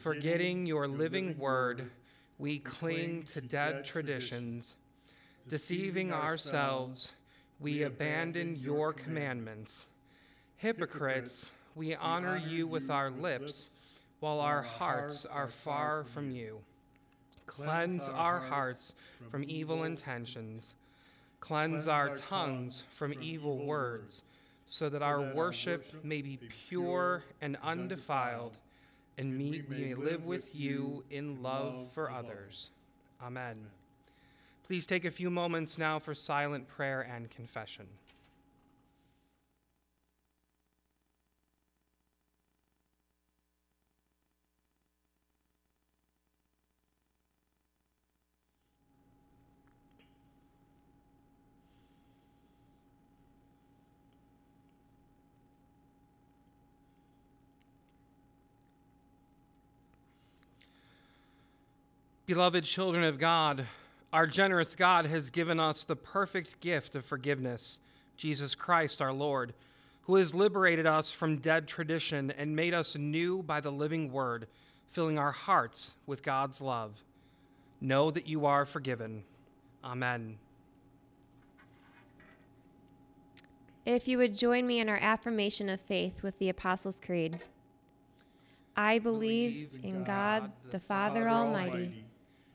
Forgetting 0.00 0.66
your 0.66 0.88
living 0.88 1.38
word, 1.38 1.88
we 2.38 2.58
cling 2.58 3.22
to 3.26 3.40
dead 3.40 3.84
traditions, 3.84 4.74
deceiving 5.46 6.12
ourselves 6.12 7.12
we 7.60 7.82
abandon 7.82 8.56
your 8.56 8.92
commandments. 8.92 9.86
Hypocrites, 10.56 11.52
we 11.74 11.94
honor 11.94 12.36
you 12.36 12.66
with 12.66 12.90
our 12.90 13.10
lips, 13.10 13.68
while 14.20 14.40
our 14.40 14.62
hearts 14.62 15.24
are 15.24 15.48
far 15.48 16.04
from 16.04 16.30
you. 16.30 16.58
Cleanse 17.46 18.08
our 18.08 18.40
hearts 18.40 18.94
from 19.30 19.44
evil 19.46 19.84
intentions. 19.84 20.74
Cleanse 21.40 21.88
our 21.88 22.14
tongues 22.16 22.84
from 22.96 23.14
evil 23.22 23.58
words, 23.58 24.22
so 24.66 24.88
that 24.88 25.02
our 25.02 25.34
worship 25.34 25.84
may 26.02 26.22
be 26.22 26.38
pure 26.68 27.22
and 27.42 27.58
undefiled, 27.62 28.56
and 29.18 29.38
we 29.38 29.62
may 29.68 29.94
live 29.94 30.24
with 30.24 30.54
you 30.54 31.04
in 31.10 31.42
love 31.42 31.88
for 31.92 32.10
others. 32.10 32.70
Amen. 33.22 33.56
Please 34.66 34.86
take 34.86 35.04
a 35.04 35.10
few 35.10 35.28
moments 35.28 35.76
now 35.76 35.98
for 35.98 36.14
silent 36.14 36.66
prayer 36.68 37.02
and 37.02 37.30
confession. 37.30 37.86
Beloved 62.26 62.64
children 62.64 63.04
of 63.04 63.18
God, 63.18 63.66
our 64.14 64.28
generous 64.28 64.76
God 64.76 65.06
has 65.06 65.28
given 65.28 65.58
us 65.58 65.82
the 65.82 65.96
perfect 65.96 66.60
gift 66.60 66.94
of 66.94 67.04
forgiveness, 67.04 67.80
Jesus 68.16 68.54
Christ 68.54 69.02
our 69.02 69.12
Lord, 69.12 69.54
who 70.02 70.14
has 70.14 70.32
liberated 70.32 70.86
us 70.86 71.10
from 71.10 71.38
dead 71.38 71.66
tradition 71.66 72.30
and 72.30 72.54
made 72.54 72.74
us 72.74 72.94
new 72.94 73.42
by 73.42 73.60
the 73.60 73.72
living 73.72 74.12
word, 74.12 74.46
filling 74.92 75.18
our 75.18 75.32
hearts 75.32 75.96
with 76.06 76.22
God's 76.22 76.60
love. 76.60 77.02
Know 77.80 78.12
that 78.12 78.28
you 78.28 78.46
are 78.46 78.64
forgiven. 78.64 79.24
Amen. 79.82 80.38
If 83.84 84.06
you 84.06 84.16
would 84.18 84.36
join 84.36 84.64
me 84.64 84.78
in 84.78 84.88
our 84.88 84.98
affirmation 84.98 85.68
of 85.68 85.80
faith 85.80 86.22
with 86.22 86.38
the 86.38 86.48
Apostles' 86.48 87.00
Creed. 87.04 87.40
I 88.76 89.00
believe 89.00 89.70
in 89.82 90.04
God, 90.04 90.52
the 90.70 90.78
Father 90.78 91.28
Almighty, 91.28 92.03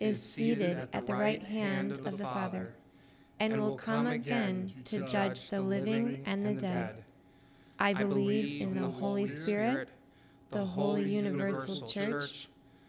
is 0.00 0.22
seated 0.22 0.88
at 0.92 1.06
the 1.06 1.14
right 1.14 1.42
hand 1.42 1.98
of 2.04 2.18
the 2.18 2.24
Father, 2.24 2.74
and 3.40 3.60
will 3.60 3.76
come 3.76 4.06
again 4.06 4.72
to 4.84 5.06
judge 5.06 5.50
the 5.50 5.60
living 5.60 6.22
and 6.26 6.44
the 6.44 6.54
dead. 6.54 7.04
I 7.78 7.92
believe 7.92 8.62
in 8.62 8.74
the 8.80 8.88
Holy 8.88 9.26
Spirit, 9.26 9.88
the 10.50 10.64
holy 10.64 11.12
universal 11.12 11.86
church, 11.86 12.48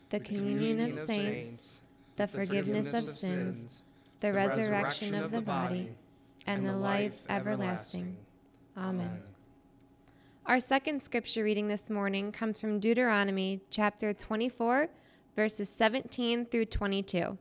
the 0.10 0.20
communion 0.20 0.80
of 0.80 0.94
saints, 1.08 1.82
the 2.16 2.28
forgiveness 2.28 2.94
of 2.94 3.18
sins, 3.18 3.82
the 4.22 4.32
resurrection 4.32 5.16
of 5.16 5.32
the 5.32 5.42
body, 5.42 5.92
and 6.46 6.66
the 6.68 6.76
life 6.76 7.14
everlasting. 7.30 8.16
Amen. 8.78 9.22
Our 10.46 10.60
second 10.60 11.02
scripture 11.02 11.44
reading 11.44 11.68
this 11.68 11.90
morning 11.90 12.32
comes 12.32 12.62
from 12.62 12.80
Deuteronomy 12.80 13.62
chapter 13.72 14.14
24, 14.14 14.90
verses 15.36 15.70
17 15.70 16.46
through 16.46 16.66
22. 16.66 17.38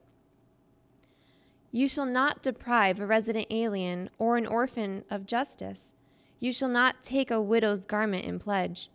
You 1.70 1.88
shall 1.88 2.06
not 2.06 2.42
deprive 2.42 3.00
a 3.00 3.06
resident 3.06 3.46
alien 3.50 4.10
or 4.18 4.36
an 4.36 4.46
orphan 4.46 5.04
of 5.10 5.26
justice. 5.26 5.94
You 6.38 6.52
shall 6.52 6.68
not 6.68 7.02
take 7.02 7.30
a 7.30 7.40
widow's 7.40 7.84
garment 7.84 8.24
in 8.24 8.38
pledge. 8.38 8.90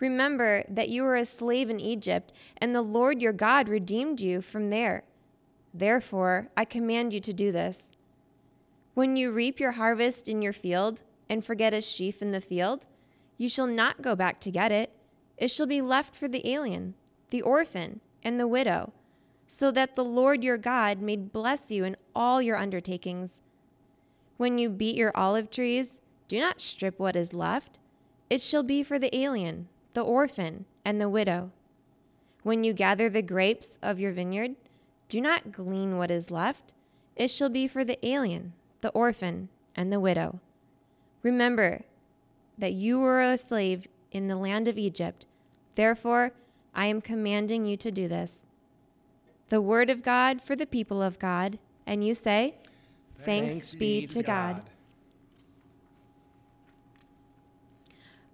Remember 0.00 0.64
that 0.68 0.88
you 0.88 1.02
were 1.02 1.16
a 1.16 1.24
slave 1.24 1.68
in 1.68 1.78
Egypt, 1.78 2.32
and 2.56 2.74
the 2.74 2.82
Lord 2.82 3.20
your 3.20 3.32
God 3.32 3.68
redeemed 3.68 4.20
you 4.20 4.40
from 4.40 4.70
there. 4.70 5.04
Therefore, 5.74 6.48
I 6.56 6.64
command 6.64 7.12
you 7.12 7.20
to 7.20 7.32
do 7.32 7.52
this. 7.52 7.90
When 8.94 9.16
you 9.16 9.30
reap 9.30 9.60
your 9.60 9.72
harvest 9.72 10.26
in 10.26 10.42
your 10.42 10.52
field 10.52 11.02
and 11.28 11.44
forget 11.44 11.74
a 11.74 11.80
sheaf 11.80 12.22
in 12.22 12.32
the 12.32 12.40
field, 12.40 12.86
you 13.38 13.48
shall 13.48 13.66
not 13.66 14.02
go 14.02 14.16
back 14.16 14.40
to 14.40 14.50
get 14.50 14.72
it. 14.72 14.90
It 15.36 15.50
shall 15.50 15.66
be 15.66 15.80
left 15.80 16.16
for 16.16 16.28
the 16.28 16.48
alien, 16.48 16.94
the 17.30 17.42
orphan, 17.42 18.00
and 18.22 18.38
the 18.38 18.48
widow, 18.48 18.92
so 19.46 19.70
that 19.70 19.96
the 19.96 20.04
Lord 20.04 20.44
your 20.44 20.58
God 20.58 21.00
may 21.00 21.16
bless 21.16 21.70
you 21.70 21.84
in 21.84 21.96
all 22.14 22.40
your 22.40 22.56
undertakings. 22.56 23.30
When 24.36 24.58
you 24.58 24.70
beat 24.70 24.96
your 24.96 25.12
olive 25.14 25.50
trees, 25.50 25.90
do 26.28 26.38
not 26.38 26.60
strip 26.60 26.98
what 26.98 27.16
is 27.16 27.32
left. 27.32 27.78
It 28.28 28.40
shall 28.40 28.62
be 28.62 28.82
for 28.82 28.98
the 28.98 29.14
alien, 29.14 29.68
the 29.94 30.02
orphan, 30.02 30.64
and 30.84 31.00
the 31.00 31.08
widow. 31.08 31.50
When 32.42 32.64
you 32.64 32.72
gather 32.72 33.10
the 33.10 33.22
grapes 33.22 33.76
of 33.82 33.98
your 33.98 34.12
vineyard, 34.12 34.54
do 35.08 35.20
not 35.20 35.52
glean 35.52 35.98
what 35.98 36.10
is 36.10 36.30
left. 36.30 36.72
It 37.16 37.28
shall 37.28 37.50
be 37.50 37.66
for 37.66 37.84
the 37.84 37.98
alien, 38.06 38.52
the 38.80 38.90
orphan, 38.90 39.48
and 39.74 39.92
the 39.92 40.00
widow. 40.00 40.40
Remember 41.22 41.82
that 42.56 42.72
you 42.72 42.98
were 43.00 43.20
a 43.20 43.36
slave 43.36 43.86
in 44.12 44.28
the 44.28 44.36
land 44.36 44.68
of 44.68 44.78
Egypt. 44.78 45.26
Therefore, 45.74 46.32
I 46.74 46.86
am 46.86 47.00
commanding 47.00 47.64
you 47.64 47.76
to 47.78 47.90
do 47.90 48.08
this. 48.08 48.40
The 49.48 49.60
word 49.60 49.90
of 49.90 50.02
God 50.02 50.42
for 50.42 50.54
the 50.54 50.66
people 50.66 51.02
of 51.02 51.18
God, 51.18 51.58
and 51.86 52.04
you 52.04 52.14
say, 52.14 52.54
Thanks, 53.24 53.74
be 53.74 54.06
to 54.06 54.22
God. 54.22 54.62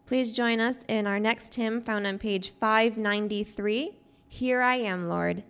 Please 0.07 0.31
join 0.31 0.61
us 0.61 0.77
in 0.87 1.07
our 1.07 1.19
next 1.19 1.55
hymn 1.57 1.81
found 1.81 2.07
on 2.07 2.19
page 2.19 2.53
593 2.61 3.97
Here 4.29 4.63
I 4.63 4.77
Am, 4.77 5.09
Lord. 5.09 5.43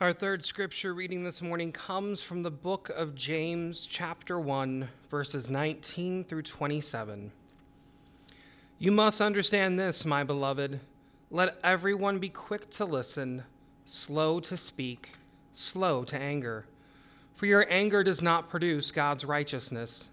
Our 0.00 0.14
third 0.14 0.46
scripture 0.46 0.94
reading 0.94 1.24
this 1.24 1.42
morning 1.42 1.72
comes 1.72 2.22
from 2.22 2.42
the 2.42 2.50
book 2.50 2.88
of 2.88 3.14
James, 3.14 3.84
chapter 3.84 4.40
1, 4.40 4.88
verses 5.10 5.50
19 5.50 6.24
through 6.24 6.40
27. 6.40 7.30
You 8.78 8.92
must 8.92 9.20
understand 9.20 9.78
this, 9.78 10.06
my 10.06 10.24
beloved. 10.24 10.80
Let 11.30 11.58
everyone 11.62 12.18
be 12.18 12.30
quick 12.30 12.70
to 12.70 12.86
listen, 12.86 13.42
slow 13.84 14.40
to 14.40 14.56
speak, 14.56 15.10
slow 15.52 16.04
to 16.04 16.18
anger. 16.18 16.64
For 17.34 17.44
your 17.44 17.66
anger 17.68 18.02
does 18.02 18.22
not 18.22 18.48
produce 18.48 18.90
God's 18.90 19.26
righteousness. 19.26 20.08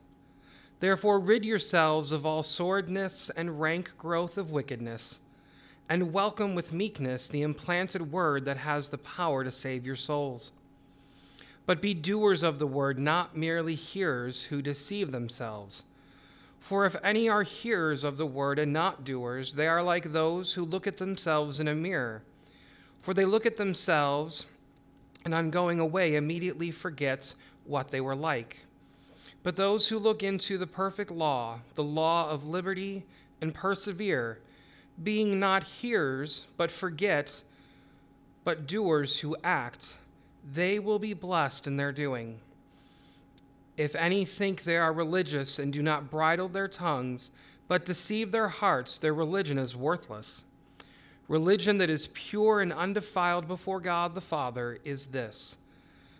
Therefore, 0.82 1.18
rid 1.18 1.46
yourselves 1.46 2.12
of 2.12 2.26
all 2.26 2.44
sordidness 2.44 3.32
and 3.38 3.62
rank 3.62 3.94
growth 3.98 4.38
of 4.38 4.52
wickedness 4.52 5.22
and 5.90 6.12
welcome 6.12 6.54
with 6.54 6.74
meekness 6.74 7.28
the 7.28 7.42
implanted 7.42 8.12
word 8.12 8.46
that 8.46 8.58
has 8.58 8.90
the 8.90 8.98
power 8.98 9.44
to 9.44 9.52
save 9.52 9.86
your 9.86 9.96
souls. 9.96 10.52
But 11.66 11.82
be 11.82 11.94
doers 11.94 12.44
of 12.44 12.60
the 12.60 12.68
word, 12.68 13.00
not 13.00 13.38
merely 13.38 13.76
hearers 13.76 14.44
who 14.44 14.62
deceive 14.62 15.12
themselves. 15.12 15.84
For 16.60 16.86
if 16.86 16.98
any 17.04 17.30
are 17.30 17.44
hearers 17.44 18.04
of 18.04 18.18
the 18.18 18.26
word 18.26 18.60
and 18.60 18.74
not 18.74 19.06
doers, 19.06 19.54
they 19.54 19.68
are 19.68 19.82
like 19.82 20.12
those 20.12 20.54
who 20.54 20.66
look 20.66 20.88
at 20.88 20.98
themselves 20.98 21.60
in 21.60 21.68
a 21.68 21.76
mirror. 21.76 22.24
For 23.02 23.14
they 23.14 23.26
look 23.26 23.46
at 23.46 23.58
themselves 23.58 24.46
and 25.24 25.34
on 25.34 25.50
going 25.50 25.80
away 25.80 26.16
immediately 26.16 26.72
forget 26.72 27.34
what 27.64 27.92
they 27.92 28.02
were 28.02 28.16
like. 28.16 28.58
But 29.44 29.56
those 29.56 29.88
who 29.88 30.00
look 30.00 30.24
into 30.24 30.58
the 30.58 30.68
perfect 30.68 31.12
law, 31.12 31.60
the 31.76 31.84
law 31.84 32.30
of 32.30 32.46
liberty, 32.46 33.06
and 33.40 33.54
persevere, 33.54 34.40
being 35.02 35.40
not 35.40 35.64
hearers, 35.64 36.46
but 36.58 36.72
forget, 36.72 37.44
but 38.44 38.68
doers 38.68 39.20
who 39.20 39.36
act, 39.44 39.98
they 40.54 40.80
will 40.80 41.00
be 41.00 41.14
blessed 41.14 41.68
in 41.68 41.78
their 41.78 41.92
doing. 41.92 42.40
If 43.76 43.96
any 43.96 44.26
think 44.26 44.64
they 44.64 44.78
are 44.78 44.92
religious 44.92 45.60
and 45.60 45.72
do 45.72 45.84
not 45.84 46.10
bridle 46.10 46.48
their 46.48 46.68
tongues, 46.68 47.30
but 47.68 47.86
deceive 47.86 48.32
their 48.32 48.48
hearts, 48.48 48.98
their 48.98 49.14
religion 49.14 49.58
is 49.58 49.76
worthless. 49.76 50.46
Religion 51.28 51.78
that 51.78 51.90
is 51.90 52.08
pure 52.14 52.62
and 52.62 52.72
undefiled 52.72 53.48
before 53.48 53.82
God 53.82 54.16
the 54.16 54.22
Father 54.22 54.80
is 54.84 55.08
this 55.08 55.58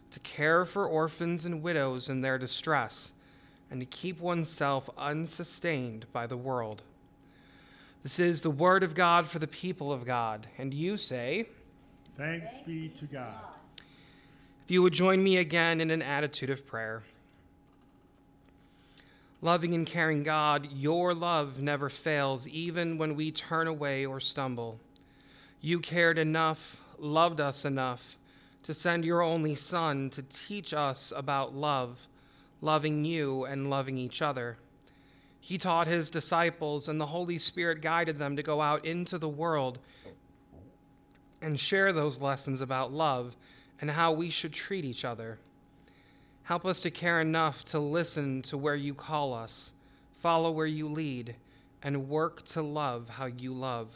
to 0.10 0.20
care 0.22 0.64
for 0.66 0.88
orphans 0.88 1.46
and 1.46 1.62
widows 1.62 2.08
in 2.08 2.22
their 2.22 2.38
distress, 2.38 3.12
and 3.70 3.80
to 3.80 3.86
keep 3.86 4.20
oneself 4.22 4.90
unsustained 4.98 6.06
by 6.14 6.26
the 6.26 6.38
world. 6.38 6.82
This 8.08 8.20
is 8.20 8.40
the 8.40 8.50
word 8.50 8.84
of 8.84 8.96
God 8.96 9.28
for 9.28 9.38
the 9.38 9.50
people 9.50 9.92
of 9.92 10.06
God. 10.06 10.48
And 10.58 10.74
you 10.74 10.96
say, 10.96 11.50
Thanks 12.16 12.58
be 12.60 12.88
to 12.88 13.06
God. 13.06 13.36
if 14.64 14.72
you 14.72 14.82
would 14.82 14.94
join 14.94 15.22
me 15.22 15.36
again 15.36 15.82
in 15.82 15.92
an 15.92 16.02
attitude 16.02 16.50
of 16.50 16.66
prayer. 16.66 17.04
Loving 19.42 19.74
and 19.74 19.86
caring 19.86 20.24
God, 20.24 20.70
your 20.72 21.14
love 21.14 21.60
never 21.60 21.90
fails, 21.90 22.48
even 22.48 22.98
when 22.98 23.14
we 23.14 23.30
turn 23.30 23.68
away 23.68 24.06
or 24.06 24.22
stumble. 24.22 24.80
You 25.60 25.82
cared 25.82 26.18
enough, 26.18 26.80
loved 26.98 27.42
us 27.42 27.66
enough 27.66 28.18
to 28.64 28.74
send 28.74 29.04
your 29.04 29.22
only 29.22 29.54
Son 29.54 30.10
to 30.12 30.22
teach 30.22 30.74
us 30.74 31.12
about 31.14 31.54
love, 31.54 32.08
loving 32.62 33.04
you 33.04 33.44
and 33.44 33.70
loving 33.70 33.98
each 33.98 34.22
other. 34.22 34.56
He 35.48 35.58
taught 35.58 35.88
his 35.88 36.10
disciples, 36.10 36.90
and 36.90 37.00
the 37.00 37.06
Holy 37.06 37.38
Spirit 37.38 37.82
guided 37.82 38.20
them 38.20 38.36
to 38.36 38.44
go 38.44 38.60
out 38.60 38.84
into 38.84 39.18
the 39.18 39.30
world 39.30 39.80
and 41.42 41.58
share 41.58 41.94
those 41.94 42.20
lessons 42.20 42.60
about 42.60 42.92
love 42.92 43.38
and 43.80 43.92
how 43.92 44.12
we 44.12 44.30
should 44.30 44.52
treat 44.52 44.84
each 44.84 45.06
other. 45.06 45.40
Help 46.44 46.66
us 46.66 46.82
to 46.82 46.92
care 46.92 47.22
enough 47.22 47.64
to 47.64 47.80
listen 47.80 48.42
to 48.42 48.58
where 48.58 48.76
you 48.76 48.94
call 48.94 49.34
us, 49.34 49.72
follow 50.20 50.52
where 50.52 50.66
you 50.66 50.90
lead, 50.90 51.38
and 51.82 52.10
work 52.10 52.44
to 52.48 52.62
love 52.62 53.08
how 53.08 53.28
you 53.28 53.54
love. 53.54 53.88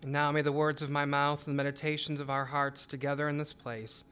And 0.00 0.10
now 0.10 0.32
may 0.32 0.40
the 0.40 0.52
words 0.52 0.80
of 0.80 0.88
my 0.88 1.04
mouth 1.04 1.46
and 1.46 1.52
the 1.52 1.62
meditations 1.62 2.18
of 2.18 2.30
our 2.30 2.46
hearts 2.46 2.86
together 2.86 3.28
in 3.28 3.36
this 3.36 3.52
place 3.52 4.04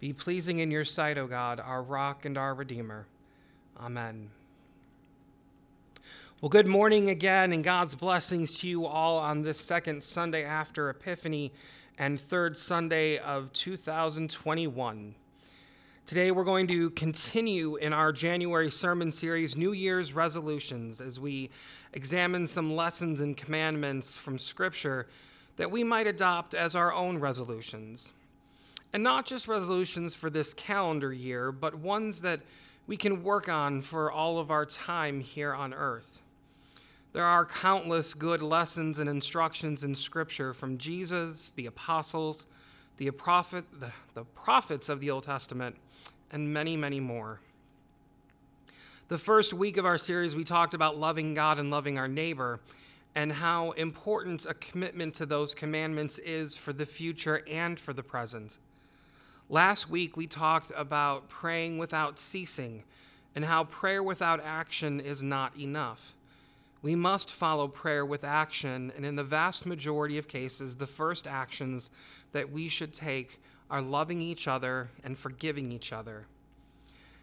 be 0.00 0.14
pleasing 0.14 0.60
in 0.60 0.70
your 0.70 0.86
sight, 0.86 1.18
O 1.18 1.26
God, 1.26 1.60
our 1.60 1.82
rock 1.82 2.24
and 2.24 2.38
our 2.38 2.54
redeemer. 2.54 3.06
Amen. 3.78 4.30
Well, 6.40 6.50
good 6.50 6.66
morning 6.66 7.08
again, 7.08 7.52
and 7.52 7.64
God's 7.64 7.94
blessings 7.94 8.58
to 8.58 8.68
you 8.68 8.84
all 8.84 9.18
on 9.18 9.42
this 9.42 9.58
second 9.58 10.02
Sunday 10.02 10.44
after 10.44 10.90
Epiphany 10.90 11.52
and 11.96 12.20
third 12.20 12.56
Sunday 12.56 13.16
of 13.18 13.50
2021. 13.54 15.14
Today, 16.04 16.30
we're 16.32 16.44
going 16.44 16.66
to 16.66 16.90
continue 16.90 17.76
in 17.76 17.94
our 17.94 18.12
January 18.12 18.70
sermon 18.70 19.10
series, 19.10 19.56
New 19.56 19.72
Year's 19.72 20.12
Resolutions, 20.12 21.00
as 21.00 21.18
we 21.18 21.50
examine 21.94 22.46
some 22.46 22.76
lessons 22.76 23.22
and 23.22 23.36
commandments 23.36 24.14
from 24.14 24.36
Scripture 24.36 25.06
that 25.56 25.70
we 25.70 25.82
might 25.82 26.08
adopt 26.08 26.52
as 26.52 26.74
our 26.74 26.92
own 26.92 27.16
resolutions. 27.16 28.12
And 28.92 29.02
not 29.02 29.24
just 29.24 29.48
resolutions 29.48 30.14
for 30.14 30.28
this 30.28 30.52
calendar 30.52 31.12
year, 31.12 31.52
but 31.52 31.76
ones 31.76 32.20
that 32.20 32.40
we 32.86 32.98
can 32.98 33.22
work 33.22 33.48
on 33.48 33.80
for 33.80 34.12
all 34.12 34.38
of 34.38 34.50
our 34.50 34.66
time 34.66 35.20
here 35.20 35.54
on 35.54 35.72
earth. 35.72 36.23
There 37.14 37.24
are 37.24 37.46
countless 37.46 38.12
good 38.12 38.42
lessons 38.42 38.98
and 38.98 39.08
instructions 39.08 39.84
in 39.84 39.94
Scripture 39.94 40.52
from 40.52 40.78
Jesus, 40.78 41.50
the 41.50 41.66
apostles, 41.66 42.48
the, 42.96 43.08
prophet, 43.12 43.64
the, 43.78 43.92
the 44.14 44.24
prophets 44.24 44.88
of 44.88 44.98
the 44.98 45.12
Old 45.12 45.22
Testament, 45.22 45.76
and 46.32 46.52
many, 46.52 46.76
many 46.76 46.98
more. 46.98 47.38
The 49.06 49.16
first 49.16 49.54
week 49.54 49.76
of 49.76 49.86
our 49.86 49.96
series, 49.96 50.34
we 50.34 50.42
talked 50.42 50.74
about 50.74 50.98
loving 50.98 51.34
God 51.34 51.60
and 51.60 51.70
loving 51.70 51.98
our 51.98 52.08
neighbor, 52.08 52.58
and 53.14 53.30
how 53.30 53.70
important 53.72 54.44
a 54.44 54.54
commitment 54.54 55.14
to 55.14 55.24
those 55.24 55.54
commandments 55.54 56.18
is 56.18 56.56
for 56.56 56.72
the 56.72 56.84
future 56.84 57.44
and 57.48 57.78
for 57.78 57.92
the 57.92 58.02
present. 58.02 58.58
Last 59.48 59.88
week, 59.88 60.16
we 60.16 60.26
talked 60.26 60.72
about 60.74 61.28
praying 61.28 61.78
without 61.78 62.18
ceasing 62.18 62.82
and 63.36 63.44
how 63.44 63.62
prayer 63.62 64.02
without 64.02 64.40
action 64.42 64.98
is 64.98 65.22
not 65.22 65.56
enough. 65.56 66.13
We 66.84 66.94
must 66.94 67.32
follow 67.32 67.66
prayer 67.66 68.04
with 68.04 68.24
action, 68.24 68.92
and 68.94 69.06
in 69.06 69.16
the 69.16 69.24
vast 69.24 69.64
majority 69.64 70.18
of 70.18 70.28
cases, 70.28 70.76
the 70.76 70.86
first 70.86 71.26
actions 71.26 71.88
that 72.32 72.52
we 72.52 72.68
should 72.68 72.92
take 72.92 73.40
are 73.70 73.80
loving 73.80 74.20
each 74.20 74.46
other 74.46 74.90
and 75.02 75.16
forgiving 75.16 75.72
each 75.72 75.94
other. 75.94 76.26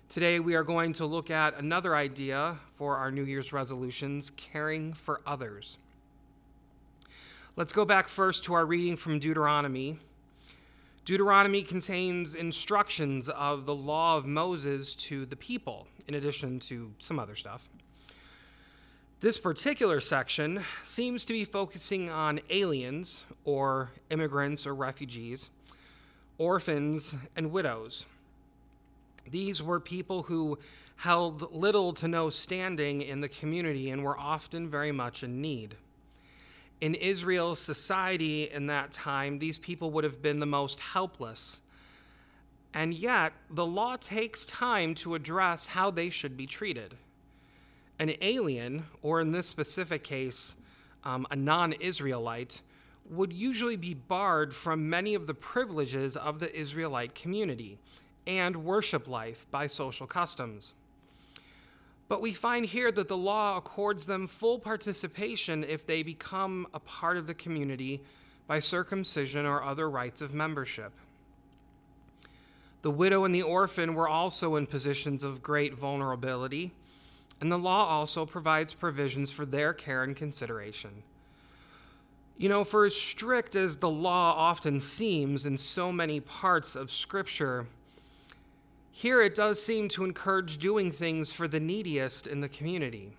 Today, 0.09 0.39
we 0.39 0.55
are 0.55 0.63
going 0.63 0.93
to 0.93 1.05
look 1.05 1.29
at 1.29 1.59
another 1.59 1.95
idea 1.95 2.57
for 2.73 2.97
our 2.97 3.11
New 3.11 3.23
Year's 3.23 3.53
resolutions 3.53 4.31
caring 4.35 4.93
for 4.93 5.21
others. 5.27 5.77
Let's 7.55 7.71
go 7.71 7.85
back 7.85 8.07
first 8.07 8.43
to 8.45 8.55
our 8.55 8.65
reading 8.65 8.95
from 8.95 9.19
Deuteronomy. 9.19 9.99
Deuteronomy 11.05 11.61
contains 11.61 12.33
instructions 12.33 13.29
of 13.29 13.67
the 13.67 13.75
law 13.75 14.17
of 14.17 14.25
Moses 14.25 14.95
to 14.95 15.27
the 15.27 15.35
people, 15.35 15.85
in 16.07 16.15
addition 16.15 16.59
to 16.61 16.93
some 16.97 17.19
other 17.19 17.35
stuff. 17.35 17.69
This 19.21 19.37
particular 19.37 19.99
section 19.99 20.63
seems 20.83 21.25
to 21.25 21.33
be 21.33 21.45
focusing 21.45 22.09
on 22.09 22.39
aliens, 22.49 23.23
or 23.45 23.91
immigrants 24.09 24.65
or 24.65 24.73
refugees, 24.73 25.51
orphans, 26.39 27.15
and 27.35 27.51
widows. 27.51 28.07
These 29.29 29.61
were 29.61 29.79
people 29.79 30.23
who 30.23 30.57
held 30.95 31.53
little 31.53 31.93
to 31.93 32.07
no 32.07 32.31
standing 32.31 33.03
in 33.03 33.21
the 33.21 33.29
community 33.29 33.91
and 33.91 34.03
were 34.03 34.17
often 34.17 34.67
very 34.67 34.91
much 34.91 35.21
in 35.21 35.39
need. 35.39 35.75
In 36.81 36.95
Israel's 36.95 37.59
society 37.59 38.49
in 38.49 38.65
that 38.67 38.91
time, 38.91 39.37
these 39.37 39.59
people 39.59 39.91
would 39.91 40.03
have 40.03 40.23
been 40.23 40.39
the 40.39 40.47
most 40.47 40.79
helpless. 40.79 41.61
And 42.73 42.91
yet, 42.91 43.33
the 43.51 43.67
law 43.67 43.97
takes 43.97 44.47
time 44.47 44.95
to 44.95 45.13
address 45.13 45.67
how 45.67 45.91
they 45.91 46.09
should 46.09 46.35
be 46.35 46.47
treated. 46.47 46.95
An 48.01 48.15
alien, 48.19 48.85
or 49.03 49.21
in 49.21 49.31
this 49.31 49.45
specific 49.45 50.03
case, 50.03 50.55
um, 51.03 51.27
a 51.29 51.35
non 51.35 51.73
Israelite, 51.73 52.61
would 53.11 53.31
usually 53.31 53.75
be 53.75 53.93
barred 53.93 54.55
from 54.55 54.89
many 54.89 55.13
of 55.13 55.27
the 55.27 55.35
privileges 55.35 56.17
of 56.17 56.39
the 56.39 56.51
Israelite 56.59 57.13
community 57.13 57.77
and 58.25 58.65
worship 58.65 59.07
life 59.07 59.45
by 59.51 59.67
social 59.67 60.07
customs. 60.07 60.73
But 62.07 62.21
we 62.23 62.33
find 62.33 62.65
here 62.65 62.91
that 62.91 63.07
the 63.07 63.15
law 63.15 63.57
accords 63.57 64.07
them 64.07 64.27
full 64.27 64.57
participation 64.57 65.63
if 65.63 65.85
they 65.85 66.01
become 66.01 66.65
a 66.73 66.79
part 66.79 67.17
of 67.17 67.27
the 67.27 67.35
community 67.35 68.01
by 68.47 68.57
circumcision 68.57 69.45
or 69.45 69.61
other 69.61 69.87
rites 69.87 70.21
of 70.21 70.33
membership. 70.33 70.91
The 72.81 72.89
widow 72.89 73.25
and 73.25 73.35
the 73.35 73.43
orphan 73.43 73.93
were 73.93 74.09
also 74.09 74.55
in 74.55 74.65
positions 74.65 75.23
of 75.23 75.43
great 75.43 75.75
vulnerability, 75.75 76.73
and 77.41 77.51
the 77.51 77.57
law 77.57 77.87
also 77.87 78.25
provides 78.25 78.73
provisions 78.73 79.31
for 79.31 79.45
their 79.45 79.73
care 79.73 80.03
and 80.03 80.15
consideration. 80.15 81.03
You 82.37 82.49
know, 82.49 82.63
for 82.63 82.85
as 82.85 82.95
strict 82.95 83.55
as 83.55 83.77
the 83.77 83.89
law 83.89 84.33
often 84.35 84.79
seems 84.79 85.45
in 85.45 85.57
so 85.57 85.91
many 85.91 86.19
parts 86.19 86.75
of 86.75 86.89
Scripture, 86.91 87.67
here 88.91 89.21
it 89.21 89.35
does 89.35 89.61
seem 89.61 89.89
to 89.89 90.05
encourage 90.05 90.59
doing 90.59 90.91
things 90.91 91.31
for 91.31 91.47
the 91.47 91.59
neediest 91.59 92.27
in 92.27 92.41
the 92.41 92.49
community. 92.49 93.11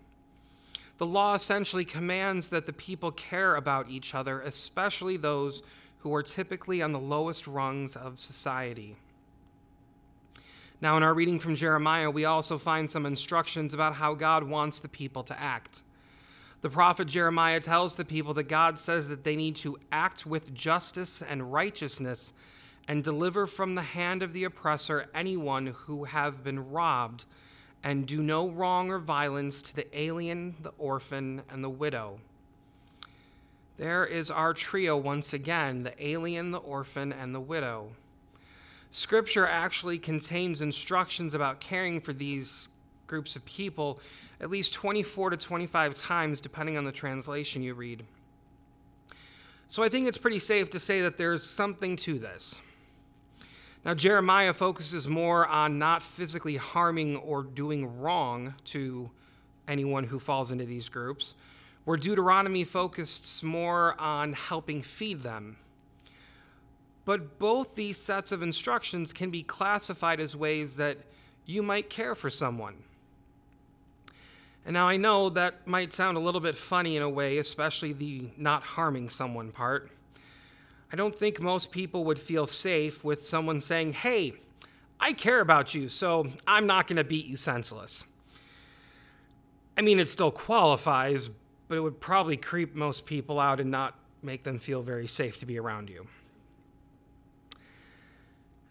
The 0.99 1.07
law 1.07 1.35
essentially 1.35 1.85
commands 1.85 2.49
that 2.51 2.67
the 2.67 2.73
people 2.73 3.11
care 3.11 3.57
about 3.57 3.91
each 3.91 4.15
other, 4.15 4.41
especially 4.41 5.17
those 5.17 5.63
who 6.01 6.15
are 6.15 6.23
typically 6.23 6.81
on 6.81 6.93
the 6.93 7.01
lowest 7.01 7.47
rungs 7.47 7.97
of 7.97 8.21
society. 8.21 8.97
Now, 10.83 10.97
in 10.97 11.05
our 11.05 11.15
reading 11.15 11.39
from 11.39 11.55
Jeremiah, 11.55 12.11
we 12.11 12.25
also 12.25 12.59
find 12.59 12.91
some 12.91 13.07
instructions 13.07 13.73
about 13.73 13.95
how 13.95 14.15
God 14.15 14.43
wants 14.43 14.81
the 14.81 14.89
people 14.89 15.23
to 15.23 15.41
act. 15.41 15.81
The 16.61 16.71
prophet 16.71 17.07
Jeremiah 17.07 17.61
tells 17.61 17.95
the 17.95 18.05
people 18.05 18.35
that 18.35 18.49
God 18.49 18.81
says 18.81 19.07
that 19.07 19.23
they 19.23 19.37
need 19.37 19.55
to 19.57 19.79
act 19.93 20.27
with 20.27 20.53
justice 20.53 21.23
and 21.23 21.53
righteousness 21.53 22.33
and 22.89 23.05
deliver 23.05 23.47
from 23.47 23.77
the 23.77 23.83
hand 23.83 24.25
of 24.25 24.33
the 24.33 24.43
oppressor 24.43 25.07
anyone 25.15 25.69
who 25.69 26.03
have 26.03 26.43
been 26.43 26.73
robbed, 26.73 27.27
and 27.85 28.05
do 28.05 28.21
no 28.21 28.49
wrong 28.49 28.91
or 28.91 28.99
violence 28.99 29.63
to 29.63 29.77
the 29.77 29.87
alien, 29.97 30.57
the 30.63 30.73
orphan, 30.79 31.43
and 31.49 31.63
the 31.63 31.71
widow. 31.71 32.19
There 33.77 34.05
is 34.05 34.33
our 34.33 34.53
trio 34.53 34.97
once 34.97 35.33
again 35.33 35.85
the 35.85 36.05
alien, 36.05 36.51
the 36.51 36.59
orphan, 36.59 37.13
and 37.13 37.33
the 37.33 37.41
widow. 37.41 37.93
Scripture 38.93 39.47
actually 39.47 39.99
contains 39.99 40.61
instructions 40.61 41.33
about 41.33 41.61
caring 41.61 42.01
for 42.01 42.13
these 42.13 42.69
groups 43.07 43.37
of 43.37 43.45
people 43.47 43.99
at 44.41 44.51
least 44.51 44.75
24 44.75 45.31
to 45.31 45.37
25 45.37 45.95
times, 45.95 46.41
depending 46.41 46.77
on 46.77 46.85
the 46.85 46.93
translation 46.93 47.63
you 47.63 47.75
read. 47.75 48.05
So 49.69 49.83
I 49.83 49.89
think 49.89 50.07
it's 50.07 50.19
pretty 50.19 50.39
safe 50.39 50.69
to 50.71 50.79
say 50.79 51.01
that 51.03 51.17
there's 51.17 51.43
something 51.43 51.97
to 51.97 52.19
this. 52.19 52.61
Now, 53.85 53.95
Jeremiah 53.95 54.53
focuses 54.53 55.09
more 55.09 55.47
on 55.47 55.79
not 55.79 56.03
physically 56.03 56.57
harming 56.57 57.17
or 57.17 57.43
doing 57.43 57.99
wrong 57.99 58.55
to 58.67 59.11
anyone 59.67 60.05
who 60.05 60.19
falls 60.19 60.51
into 60.51 60.67
these 60.67 60.91
groups, 60.91 61.35
where 61.85 61.97
Deuteronomy 61.97 62.65
focuses 62.65 63.43
more 63.43 63.99
on 63.99 64.35
helping 64.35 64.83
feed 64.83 65.23
them. 65.23 65.57
But 67.05 67.39
both 67.39 67.75
these 67.75 67.97
sets 67.97 68.33
of 68.33 68.43
instructions 68.43 69.13
can 69.13 69.31
be 69.31 69.43
classified 69.43 70.21
as 70.21 70.37
ways 70.37 70.77
that 70.77 70.99
you 71.45 71.63
might 71.63 71.91
care 71.91 72.15
for 72.15 72.31
someone. 72.31 72.77
And 74.65 74.75
now 74.75 74.87
I 74.87 74.97
know 74.97 75.29
that 75.31 75.67
might 75.67 75.93
sound 75.93 76.17
a 76.17 76.21
little 76.21 76.41
bit 76.41 76.55
funny 76.55 76.97
in 76.97 77.03
a 77.03 77.09
way, 77.09 77.39
especially 77.39 77.93
the 77.93 78.29
not 78.37 78.63
harming 78.63 79.09
someone 79.09 79.51
part. 79.51 79.91
I 80.93 80.97
don't 80.97 81.17
think 81.17 81.43
most 81.43 81.73
people 81.73 82.05
would 82.05 82.21
feel 82.21 82.47
safe 82.47 83.03
with 83.03 83.27
someone 83.27 83.61
saying, 83.61 83.95
Hey, 83.95 84.35
I 85.01 85.15
care 85.15 85.41
about 85.41 85.75
you, 85.75 85.89
so 85.89 86.29
I'm 86.47 86.67
not 86.67 86.87
going 86.87 86.99
to 86.99 87.05
beat 87.05 87.27
you 87.27 87.37
senseless. 87.37 88.05
I 89.77 89.81
mean, 89.81 89.99
it 89.99 90.09
still 90.09 90.31
qualifies, 90.31 91.31
but 91.67 91.77
it 91.77 91.81
would 91.81 91.99
probably 91.99 92.37
creep 92.37 92.75
most 92.75 93.05
people 93.05 93.41
out 93.41 93.59
and 93.59 93.71
not 93.71 93.97
make 94.23 94.45
them 94.45 94.59
feel 94.59 94.83
very 94.83 95.09
safe 95.09 95.39
to 95.39 95.47
be 95.47 95.59
around 95.59 95.91
you. 95.91 96.07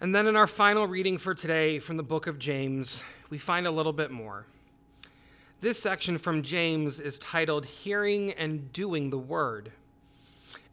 And 0.01 0.15
then 0.15 0.25
in 0.25 0.35
our 0.35 0.47
final 0.47 0.87
reading 0.87 1.19
for 1.19 1.35
today 1.35 1.77
from 1.77 1.95
the 1.95 2.01
book 2.01 2.25
of 2.25 2.39
James, 2.39 3.03
we 3.29 3.37
find 3.37 3.67
a 3.67 3.71
little 3.71 3.93
bit 3.93 4.09
more. 4.09 4.47
This 5.61 5.79
section 5.79 6.17
from 6.17 6.41
James 6.41 6.99
is 6.99 7.19
titled 7.19 7.65
Hearing 7.65 8.31
and 8.31 8.73
Doing 8.73 9.11
the 9.11 9.19
Word. 9.19 9.71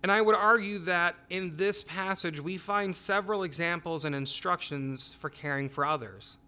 And 0.02 0.10
I 0.10 0.22
would 0.22 0.34
argue 0.34 0.78
that 0.78 1.14
in 1.28 1.58
this 1.58 1.82
passage, 1.82 2.40
we 2.40 2.56
find 2.56 2.96
several 2.96 3.42
examples 3.42 4.06
and 4.06 4.14
instructions 4.14 5.12
for 5.20 5.28
caring 5.28 5.68
for 5.68 5.84
others. 5.84 6.38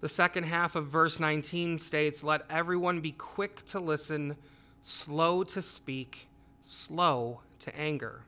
The 0.00 0.08
second 0.08 0.44
half 0.44 0.76
of 0.76 0.86
verse 0.86 1.18
19 1.18 1.80
states, 1.80 2.22
Let 2.22 2.42
everyone 2.48 3.00
be 3.00 3.12
quick 3.18 3.64
to 3.66 3.80
listen, 3.80 4.36
slow 4.84 5.42
to 5.42 5.60
speak, 5.60 6.28
slow 6.62 7.40
to 7.58 7.76
anger. 7.76 8.20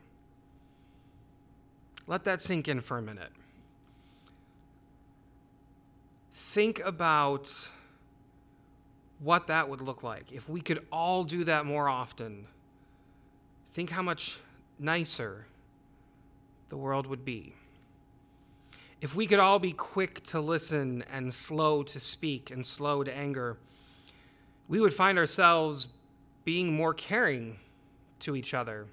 Let 2.07 2.25
that 2.25 2.41
sink 2.41 2.67
in 2.67 2.81
for 2.81 2.97
a 2.97 3.01
minute. 3.01 3.31
Think 6.51 6.79
about 6.79 7.69
what 9.19 9.47
that 9.47 9.69
would 9.69 9.81
look 9.81 10.03
like 10.03 10.31
if 10.31 10.49
we 10.49 10.61
could 10.61 10.85
all 10.91 11.23
do 11.23 11.43
that 11.43 11.65
more 11.65 11.87
often 11.87 12.47
Think 13.73 13.91
how 13.91 14.01
much 14.01 14.39
nicer 14.77 15.45
the 16.69 16.77
world 16.77 17.07
would 17.07 17.23
be. 17.23 17.53
If 19.01 19.15
we 19.15 19.27
could 19.27 19.39
all 19.39 19.59
be 19.59 19.71
quick 19.71 20.23
to 20.25 20.41
listen 20.41 21.03
and 21.11 21.33
slow 21.33 21.83
to 21.83 21.99
speak 21.99 22.51
and 22.51 22.65
slow 22.65 23.03
to 23.03 23.15
anger, 23.15 23.57
we 24.67 24.79
would 24.79 24.93
find 24.93 25.17
ourselves 25.17 25.87
being 26.43 26.73
more 26.73 26.93
caring 26.93 27.59
to 28.19 28.35
each 28.35 28.53
other. 28.53 28.87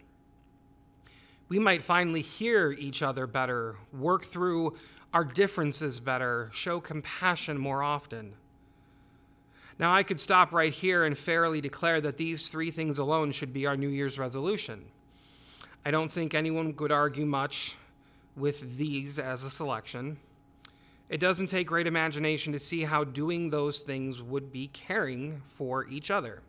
We 1.48 1.58
might 1.58 1.82
finally 1.82 2.22
hear 2.22 2.70
each 2.70 3.02
other 3.02 3.26
better, 3.26 3.76
work 3.92 4.24
through 4.24 4.76
our 5.12 5.24
differences 5.24 5.98
better, 6.00 6.50
show 6.52 6.80
compassion 6.80 7.58
more 7.58 7.82
often. 7.82 8.34
Now, 9.78 9.92
I 9.94 10.02
could 10.02 10.20
stop 10.20 10.52
right 10.52 10.72
here 10.72 11.04
and 11.04 11.16
fairly 11.16 11.60
declare 11.60 12.00
that 12.00 12.16
these 12.16 12.48
three 12.48 12.70
things 12.70 12.98
alone 12.98 13.32
should 13.32 13.52
be 13.52 13.66
our 13.66 13.76
New 13.76 13.88
Year's 13.88 14.18
resolution. 14.18 14.84
I 15.84 15.90
don't 15.90 16.10
think 16.10 16.34
anyone 16.34 16.74
would 16.76 16.92
argue 16.92 17.26
much 17.26 17.76
with 18.36 18.76
these 18.76 19.18
as 19.18 19.44
a 19.44 19.50
selection. 19.50 20.18
It 21.08 21.20
doesn't 21.20 21.46
take 21.46 21.68
great 21.68 21.86
imagination 21.86 22.52
to 22.54 22.58
see 22.58 22.82
how 22.82 23.04
doing 23.04 23.50
those 23.50 23.80
things 23.82 24.20
would 24.20 24.50
be 24.50 24.68
caring 24.68 25.42
for 25.56 25.86
each 25.86 26.10
other. 26.10 26.42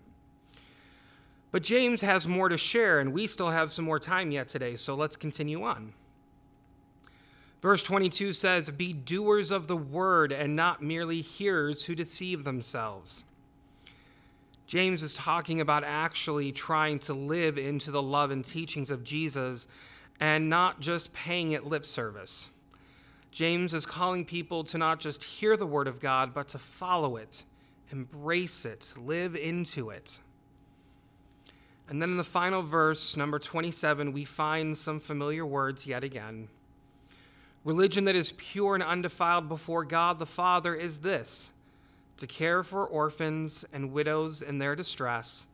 But 1.51 1.63
James 1.63 2.01
has 2.01 2.27
more 2.27 2.49
to 2.49 2.57
share, 2.57 2.99
and 2.99 3.13
we 3.13 3.27
still 3.27 3.51
have 3.51 3.71
some 3.71 3.85
more 3.85 3.99
time 3.99 4.31
yet 4.31 4.49
today, 4.49 4.75
so 4.75 4.95
let's 4.95 5.15
continue 5.15 5.63
on. 5.63 5.93
Verse 7.61 7.83
22 7.83 8.33
says, 8.33 8.69
Be 8.69 8.93
doers 8.93 9.51
of 9.51 9.67
the 9.67 9.77
word 9.77 10.31
and 10.31 10.55
not 10.55 10.81
merely 10.81 11.21
hearers 11.21 11.83
who 11.83 11.95
deceive 11.95 12.43
themselves. 12.43 13.23
James 14.67 15.01
is 15.01 15.13
talking 15.13 15.61
about 15.61 15.83
actually 15.85 16.51
trying 16.51 16.99
to 16.99 17.13
live 17.13 17.57
into 17.57 17.89
the 17.89 18.01
love 18.01 18.31
and 18.31 18.43
teachings 18.43 18.91
of 18.91 19.03
Jesus 19.03 19.65
and 20.19 20.49
not 20.49 20.81
just 20.81 21.13
paying 21.13 21.53
it 21.53 21.65
lip 21.65 21.85
service. 21.85 22.49
James 23.31 23.73
is 23.73 23.85
calling 23.85 24.25
people 24.25 24.63
to 24.65 24.77
not 24.77 24.99
just 24.99 25.23
hear 25.23 25.55
the 25.55 25.65
word 25.65 25.87
of 25.87 25.99
God, 25.99 26.33
but 26.33 26.49
to 26.49 26.57
follow 26.57 27.17
it, 27.17 27.43
embrace 27.91 28.65
it, 28.65 28.93
live 28.97 29.35
into 29.35 29.89
it. 29.89 30.19
And 31.89 32.01
then 32.01 32.09
in 32.11 32.17
the 32.17 32.23
final 32.23 32.61
verse, 32.61 33.15
number 33.15 33.39
27, 33.39 34.11
we 34.11 34.25
find 34.25 34.77
some 34.77 34.99
familiar 34.99 35.45
words 35.45 35.87
yet 35.87 36.03
again. 36.03 36.49
Religion 37.67 38.05
that 38.05 38.15
is 38.15 38.31
pure 38.37 38.75
and 38.75 38.83
undefiled 38.83 39.49
before 39.49 39.83
God 39.83 40.19
the 40.19 40.25
Father 40.25 40.73
is 40.73 40.99
this 40.99 41.51
to 42.15 42.25
care 42.25 42.63
for 42.63 42.85
orphans 42.85 43.65
and 43.73 43.91
widows 43.91 44.41
in 44.41 44.57
their 44.57 44.73
distress, 44.73 45.47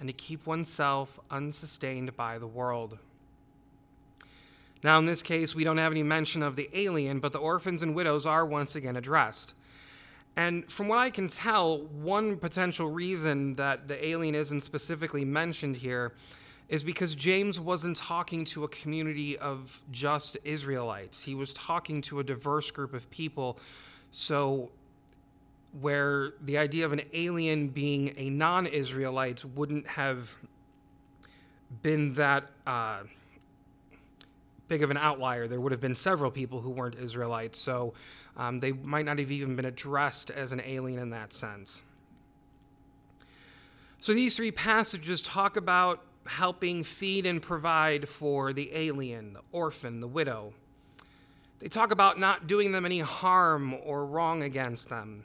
and 0.00 0.08
to 0.08 0.14
keep 0.14 0.46
oneself 0.46 1.20
unsustained 1.30 2.16
by 2.16 2.38
the 2.38 2.46
world. 2.46 2.96
Now, 4.82 4.98
in 4.98 5.04
this 5.04 5.22
case, 5.22 5.54
we 5.54 5.62
don't 5.62 5.76
have 5.76 5.92
any 5.92 6.02
mention 6.02 6.42
of 6.42 6.56
the 6.56 6.70
alien, 6.72 7.20
but 7.20 7.32
the 7.32 7.38
orphans 7.38 7.82
and 7.82 7.94
widows 7.94 8.24
are 8.24 8.46
once 8.46 8.74
again 8.74 8.96
addressed. 8.96 9.52
And 10.36 10.72
from 10.72 10.88
what 10.88 11.00
I 11.00 11.10
can 11.10 11.28
tell, 11.28 11.82
one 11.82 12.38
potential 12.38 12.88
reason 12.88 13.56
that 13.56 13.88
the 13.88 14.02
alien 14.02 14.34
isn't 14.34 14.62
specifically 14.62 15.26
mentioned 15.26 15.76
here 15.76 16.14
is 16.68 16.84
because 16.84 17.14
James 17.14 17.58
wasn't 17.58 17.96
talking 17.96 18.44
to 18.44 18.64
a 18.64 18.68
community 18.68 19.38
of 19.38 19.82
just 19.90 20.36
Israelites. 20.44 21.24
He 21.24 21.34
was 21.34 21.54
talking 21.54 22.02
to 22.02 22.20
a 22.20 22.24
diverse 22.24 22.70
group 22.70 22.92
of 22.92 23.10
people. 23.10 23.58
So, 24.10 24.70
where 25.80 26.32
the 26.42 26.58
idea 26.58 26.84
of 26.86 26.92
an 26.92 27.02
alien 27.12 27.68
being 27.68 28.14
a 28.16 28.30
non 28.30 28.66
Israelite 28.66 29.44
wouldn't 29.44 29.86
have 29.86 30.36
been 31.82 32.14
that 32.14 32.50
uh, 32.66 33.00
big 34.66 34.82
of 34.82 34.90
an 34.90 34.96
outlier, 34.96 35.46
there 35.46 35.60
would 35.60 35.72
have 35.72 35.80
been 35.80 35.94
several 35.94 36.30
people 36.30 36.60
who 36.60 36.70
weren't 36.70 36.96
Israelites. 36.96 37.58
So, 37.58 37.94
um, 38.36 38.60
they 38.60 38.72
might 38.72 39.06
not 39.06 39.18
have 39.18 39.30
even 39.30 39.56
been 39.56 39.64
addressed 39.64 40.30
as 40.30 40.52
an 40.52 40.60
alien 40.64 41.00
in 41.00 41.10
that 41.10 41.32
sense. 41.32 41.82
So, 44.00 44.12
these 44.12 44.36
three 44.36 44.52
passages 44.52 45.22
talk 45.22 45.56
about 45.56 46.02
helping 46.28 46.82
feed 46.82 47.26
and 47.26 47.42
provide 47.42 48.08
for 48.08 48.52
the 48.52 48.70
alien, 48.74 49.32
the 49.32 49.40
orphan, 49.52 50.00
the 50.00 50.06
widow. 50.06 50.52
They 51.60 51.68
talk 51.68 51.90
about 51.90 52.20
not 52.20 52.46
doing 52.46 52.70
them 52.72 52.86
any 52.86 53.00
harm 53.00 53.74
or 53.84 54.06
wrong 54.06 54.42
against 54.42 54.88
them. 54.88 55.24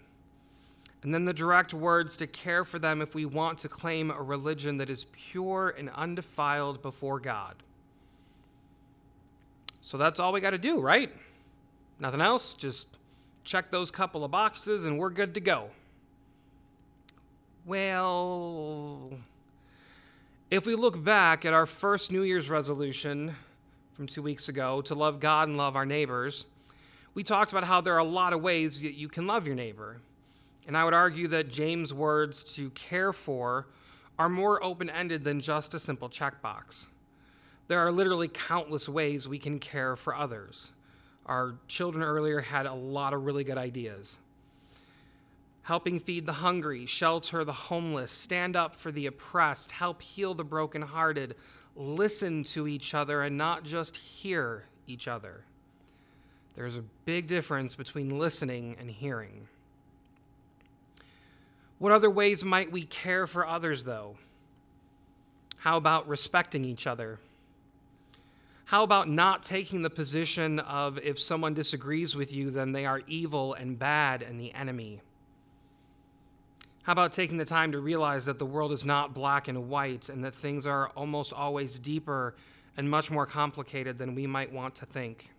and 1.04 1.14
then 1.14 1.26
the 1.26 1.34
direct 1.34 1.74
words 1.74 2.16
to 2.18 2.28
care 2.28 2.64
for 2.64 2.80
them 2.80 3.02
if 3.02 3.14
we 3.14 3.26
want 3.26 3.60
to 3.60 3.68
claim 3.68 4.10
a 4.10 4.22
religion 4.22 4.78
that 4.78 4.90
is 4.90 5.06
pure 5.12 5.76
and 5.78 5.90
undefiled 5.90 6.82
before 6.82 7.20
God. 7.20 7.56
So 9.82 9.98
that's 9.98 10.20
all 10.22 10.32
we 10.32 10.40
got 10.40 10.52
to 10.52 10.58
do, 10.58 10.80
right? 10.80 11.12
Nothing 12.00 12.22
else, 12.22 12.56
just 12.56 12.88
check 13.44 13.70
those 13.70 13.92
couple 13.92 14.24
of 14.24 14.32
boxes 14.32 14.86
and 14.86 14.98
we're 14.98 15.10
good 15.10 15.34
to 15.34 15.42
go. 15.42 15.70
Well, 17.66 19.12
if 20.54 20.68
we 20.68 20.76
look 20.76 21.04
back 21.04 21.46
at 21.46 21.54
our 21.54 21.66
first 21.66 22.12
New 22.12 22.22
Year's 22.22 22.48
resolution 22.48 23.36
from 23.94 24.06
two 24.06 24.22
weeks 24.22 24.50
ago 24.50 24.84
to 24.84 24.94
love 24.94 25.20
God 25.20 25.48
and 25.48 25.58
love 25.58 25.76
our 25.76 25.84
neighbors, 25.84 26.46
we 27.16 27.24
talked 27.24 27.52
about 27.52 27.64
how 27.64 27.82
there 27.82 27.96
are 27.96 27.98
a 27.98 28.04
lot 28.04 28.34
of 28.34 28.42
ways 28.44 28.80
that 28.84 28.94
you 28.94 29.10
can 29.10 29.26
love 29.26 29.48
your 29.48 29.56
neighbor. 29.56 30.00
And 30.68 30.78
I 30.78 30.84
would 30.84 30.94
argue 30.94 31.28
that 31.30 31.50
James' 31.50 31.92
words 31.92 32.44
to 32.54 32.70
care 32.70 33.12
for 33.12 33.66
are 34.20 34.30
more 34.30 34.64
open 34.64 34.92
ended 34.92 35.24
than 35.24 35.40
just 35.40 35.74
a 35.74 35.80
simple 35.80 36.08
checkbox. 36.08 36.86
There 37.68 37.80
are 37.80 37.92
literally 37.92 38.28
countless 38.28 38.88
ways 38.88 39.28
we 39.28 39.40
can 39.40 39.58
care 39.58 39.96
for 39.96 40.14
others. 40.14 40.72
Our 41.26 41.56
children 41.68 42.04
earlier 42.04 42.42
had 42.42 42.68
a 42.68 42.76
lot 42.76 43.14
of 43.14 43.26
really 43.26 43.44
good 43.44 43.58
ideas. 43.58 44.20
Helping 45.64 46.00
feed 46.00 46.26
the 46.26 46.34
hungry, 46.34 46.86
shelter 46.86 47.44
the 47.46 47.54
homeless, 47.54 48.12
stand 48.12 48.56
up 48.56 48.76
for 48.76 48.92
the 48.92 49.06
oppressed, 49.06 49.72
help 49.72 50.02
heal 50.02 50.34
the 50.34 50.44
brokenhearted, 50.44 51.36
listen 51.76 52.44
to 52.44 52.68
each 52.68 52.94
other 52.94 53.22
and 53.22 53.38
not 53.38 53.64
just 53.64 53.96
hear 53.96 54.66
each 54.88 55.08
other. 55.08 55.46
There's 56.56 56.78
a 56.78 56.84
big 57.06 57.28
difference 57.28 57.76
between 57.76 58.20
listening 58.20 58.76
and 58.80 58.92
hearing. 58.92 59.48
What 61.80 61.92
other 61.92 62.10
ways 62.10 62.44
might 62.44 62.72
we 62.72 62.84
care 62.84 63.26
for 63.26 63.48
others, 63.48 63.86
though? 63.86 64.18
How 65.58 65.78
about 65.78 66.08
respecting 66.08 66.66
each 66.66 66.86
other? 66.86 67.20
How 68.66 68.84
about 68.84 69.10
not 69.10 69.44
taking 69.44 69.82
the 69.82 69.90
position 69.90 70.60
of 70.60 70.98
if 71.00 71.20
someone 71.20 71.54
disagrees 71.54 72.16
with 72.16 72.34
you, 72.34 72.52
then 72.52 72.74
they 72.74 72.86
are 72.86 73.02
evil 73.08 73.54
and 73.54 73.80
bad 73.80 74.22
and 74.22 74.40
the 74.40 74.54
enemy? 74.54 75.02
How 76.84 76.92
about 76.92 77.14
taking 77.14 77.38
the 77.38 77.46
time 77.46 77.72
to 77.72 77.80
realize 77.80 78.26
that 78.26 78.40
the 78.40 78.46
world 78.46 78.74
is 78.74 78.86
not 78.86 79.14
black 79.14 79.48
and 79.48 79.70
white 79.70 80.10
and 80.10 80.24
that 80.26 80.36
things 80.36 80.66
are 80.66 80.90
almost 80.90 81.32
always 81.32 81.80
deeper 81.80 82.36
and 82.76 82.90
much 82.90 83.10
more 83.10 83.26
complicated 83.26 83.98
than 83.98 84.16
we 84.16 84.28
might 84.28 84.52
want 84.52 84.76
to 84.76 84.86
think? 84.86 85.32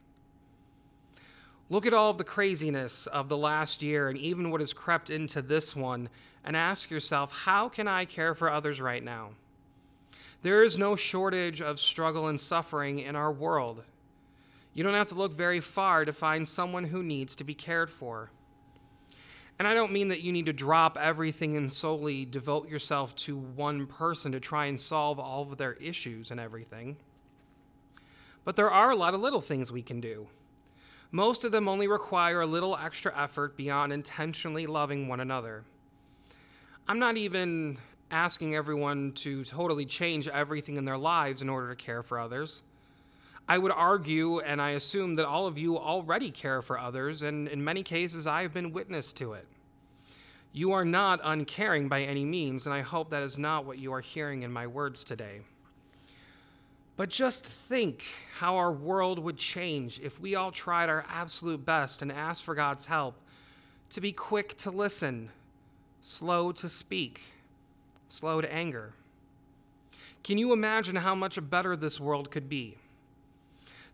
Look 1.68 1.84
at 1.84 1.92
all 1.92 2.10
of 2.10 2.18
the 2.18 2.24
craziness 2.24 3.06
of 3.06 3.28
the 3.28 3.36
last 3.36 3.82
year 3.82 4.08
and 4.08 4.16
even 4.16 4.50
what 4.50 4.60
has 4.60 4.72
crept 4.72 5.10
into 5.10 5.42
this 5.42 5.76
one 5.76 6.08
and 6.44 6.56
ask 6.56 6.90
yourself 6.90 7.30
how 7.44 7.68
can 7.68 7.88
I 7.88 8.06
care 8.06 8.34
for 8.34 8.50
others 8.50 8.80
right 8.80 9.04
now? 9.04 9.30
There 10.42 10.62
is 10.62 10.78
no 10.78 10.96
shortage 10.96 11.60
of 11.60 11.78
struggle 11.78 12.26
and 12.26 12.40
suffering 12.40 13.00
in 13.00 13.16
our 13.16 13.32
world. 13.32 13.82
You 14.72 14.82
don't 14.82 14.94
have 14.94 15.08
to 15.08 15.14
look 15.14 15.32
very 15.32 15.60
far 15.60 16.06
to 16.06 16.12
find 16.12 16.48
someone 16.48 16.84
who 16.84 17.02
needs 17.02 17.36
to 17.36 17.44
be 17.44 17.54
cared 17.54 17.90
for. 17.90 18.30
And 19.58 19.68
I 19.68 19.74
don't 19.74 19.92
mean 19.92 20.08
that 20.08 20.20
you 20.20 20.32
need 20.32 20.46
to 20.46 20.52
drop 20.52 20.98
everything 21.00 21.56
and 21.56 21.72
solely 21.72 22.24
devote 22.24 22.68
yourself 22.68 23.14
to 23.16 23.36
one 23.36 23.86
person 23.86 24.32
to 24.32 24.40
try 24.40 24.66
and 24.66 24.80
solve 24.80 25.20
all 25.20 25.42
of 25.42 25.58
their 25.58 25.74
issues 25.74 26.30
and 26.30 26.40
everything. 26.40 26.96
But 28.44 28.56
there 28.56 28.70
are 28.70 28.90
a 28.90 28.96
lot 28.96 29.14
of 29.14 29.20
little 29.20 29.40
things 29.40 29.70
we 29.70 29.82
can 29.82 30.00
do. 30.00 30.26
Most 31.12 31.44
of 31.44 31.52
them 31.52 31.68
only 31.68 31.86
require 31.86 32.40
a 32.40 32.46
little 32.46 32.76
extra 32.76 33.16
effort 33.16 33.56
beyond 33.56 33.92
intentionally 33.92 34.66
loving 34.66 35.06
one 35.06 35.20
another. 35.20 35.64
I'm 36.88 36.98
not 36.98 37.16
even 37.16 37.78
asking 38.10 38.54
everyone 38.54 39.12
to 39.12 39.44
totally 39.44 39.86
change 39.86 40.26
everything 40.28 40.76
in 40.76 40.84
their 40.84 40.98
lives 40.98 41.40
in 41.40 41.48
order 41.48 41.68
to 41.68 41.76
care 41.76 42.02
for 42.02 42.18
others. 42.18 42.62
I 43.46 43.58
would 43.58 43.72
argue, 43.72 44.38
and 44.38 44.60
I 44.60 44.70
assume 44.70 45.16
that 45.16 45.26
all 45.26 45.46
of 45.46 45.58
you 45.58 45.78
already 45.78 46.30
care 46.30 46.62
for 46.62 46.78
others, 46.78 47.22
and 47.22 47.46
in 47.46 47.62
many 47.62 47.82
cases, 47.82 48.26
I 48.26 48.42
have 48.42 48.54
been 48.54 48.72
witness 48.72 49.12
to 49.14 49.34
it. 49.34 49.46
You 50.52 50.72
are 50.72 50.84
not 50.84 51.20
uncaring 51.22 51.88
by 51.88 52.02
any 52.02 52.24
means, 52.24 52.64
and 52.64 52.74
I 52.74 52.80
hope 52.80 53.10
that 53.10 53.22
is 53.22 53.36
not 53.36 53.66
what 53.66 53.78
you 53.78 53.92
are 53.92 54.00
hearing 54.00 54.42
in 54.42 54.52
my 54.52 54.66
words 54.66 55.04
today. 55.04 55.40
But 56.96 57.10
just 57.10 57.44
think 57.44 58.04
how 58.38 58.56
our 58.56 58.72
world 58.72 59.18
would 59.18 59.36
change 59.36 60.00
if 60.00 60.20
we 60.20 60.36
all 60.36 60.52
tried 60.52 60.88
our 60.88 61.04
absolute 61.10 61.64
best 61.64 62.02
and 62.02 62.12
asked 62.12 62.44
for 62.44 62.54
God's 62.54 62.86
help 62.86 63.16
to 63.90 64.00
be 64.00 64.12
quick 64.12 64.56
to 64.58 64.70
listen, 64.70 65.30
slow 66.02 66.52
to 66.52 66.68
speak, 66.68 67.20
slow 68.08 68.40
to 68.40 68.52
anger. 68.52 68.92
Can 70.22 70.38
you 70.38 70.52
imagine 70.52 70.96
how 70.96 71.14
much 71.14 71.38
better 71.50 71.76
this 71.76 72.00
world 72.00 72.30
could 72.30 72.48
be? 72.48 72.76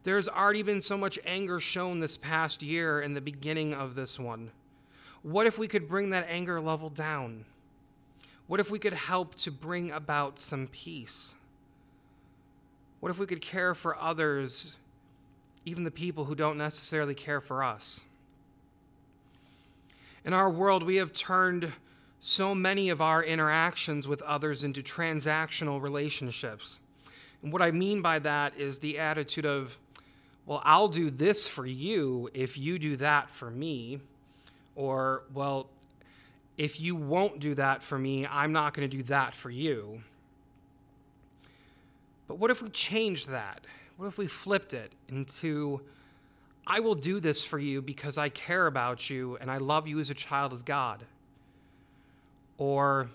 There's 0.03 0.29
already 0.29 0.63
been 0.63 0.81
so 0.81 0.97
much 0.97 1.19
anger 1.27 1.61
shown 1.61 2.01
this 2.01 2.17
past 2.17 2.63
year 2.63 3.01
in 3.01 3.15
the 3.15 3.21
beginning 3.21 3.75
of 3.75 3.95
this 3.95 4.19
one. 4.19 4.51
What 5.23 5.47
if 5.47 5.59
we 5.59 5.69
could 5.69 5.89
bring 5.89 6.11
that 6.11 6.27
anger 6.29 6.61
level 6.61 6.89
down? 6.89 7.45
What 8.47 8.61
if 8.61 8.71
we 8.71 8.79
could 8.79 8.95
help 8.95 9.35
to 9.37 9.51
bring 9.51 9.91
about 9.91 10.39
some 10.39 10.69
peace? 10.69 11.35
What 13.01 13.11
if 13.11 13.19
we 13.19 13.27
could 13.27 13.43
care 13.43 13.75
for 13.75 13.97
others, 13.97 14.77
even 15.65 15.85
the 15.85 15.91
people 15.91 16.25
who 16.25 16.35
don't 16.35 16.59
necessarily 16.59 17.15
care 17.15 17.41
for 17.41 17.63
us? 17.63 18.05
In 20.25 20.33
our 20.33 20.51
world, 20.51 20.83
we 20.83 20.97
have 20.97 21.13
turned 21.13 21.73
so 22.21 22.55
many 22.55 22.91
of 22.91 23.01
our 23.01 23.23
interactions 23.23 24.07
with 24.07 24.21
others 24.23 24.65
into 24.65 24.83
transactional 24.83 25.81
relationships. 25.81 26.81
And 27.43 27.53
what 27.53 27.63
I 27.63 27.71
mean 27.71 28.03
by 28.03 28.19
that 28.19 28.55
is 28.59 28.79
the 28.79 28.99
attitude 28.99 29.47
of, 29.47 29.79
well, 30.51 30.61
I'll 30.65 30.89
do 30.89 31.11
this 31.11 31.47
for 31.47 31.65
you 31.65 32.29
if 32.35 32.59
you 32.59 32.81
do 32.81 32.97
that 32.97 33.31
for 33.31 33.49
me. 33.49 34.01
Or, 34.75 35.23
well, 35.33 35.69
if 36.59 36.81
you 36.81 36.97
won't 36.97 37.39
do 37.39 37.55
that 37.55 37.85
for 37.85 37.97
me, 37.97 38.27
I'm 38.27 38.51
not 38.51 38.75
going 38.75 38.91
to 38.91 38.97
do 38.97 39.05
that 39.05 39.33
for 39.33 39.49
you. 39.49 40.01
But 42.27 42.41
what 42.41 42.51
if 42.51 42.63
we 42.63 42.69
changed 42.71 43.29
that? 43.29 43.61
What 43.97 44.09
if 44.09 44.19
we 44.19 44.27
flipped 44.27 44.75
it 44.75 44.91
into, 45.09 45.83
I 46.67 46.81
will 46.81 46.97
do 46.97 47.21
this 47.21 47.45
for 47.45 47.61
you 47.61 47.81
because 47.81 48.19
I 48.19 48.29
care 48.29 48.67
about 48.67 49.09
you 49.09 49.39
and 49.41 49.53
I 49.53 49.59
love 49.59 49.87
you 49.87 50.01
as 50.01 50.11
a 50.11 50.15
child 50.15 50.53
of 50.53 50.65
God? 50.65 51.05
Or, 52.59 53.09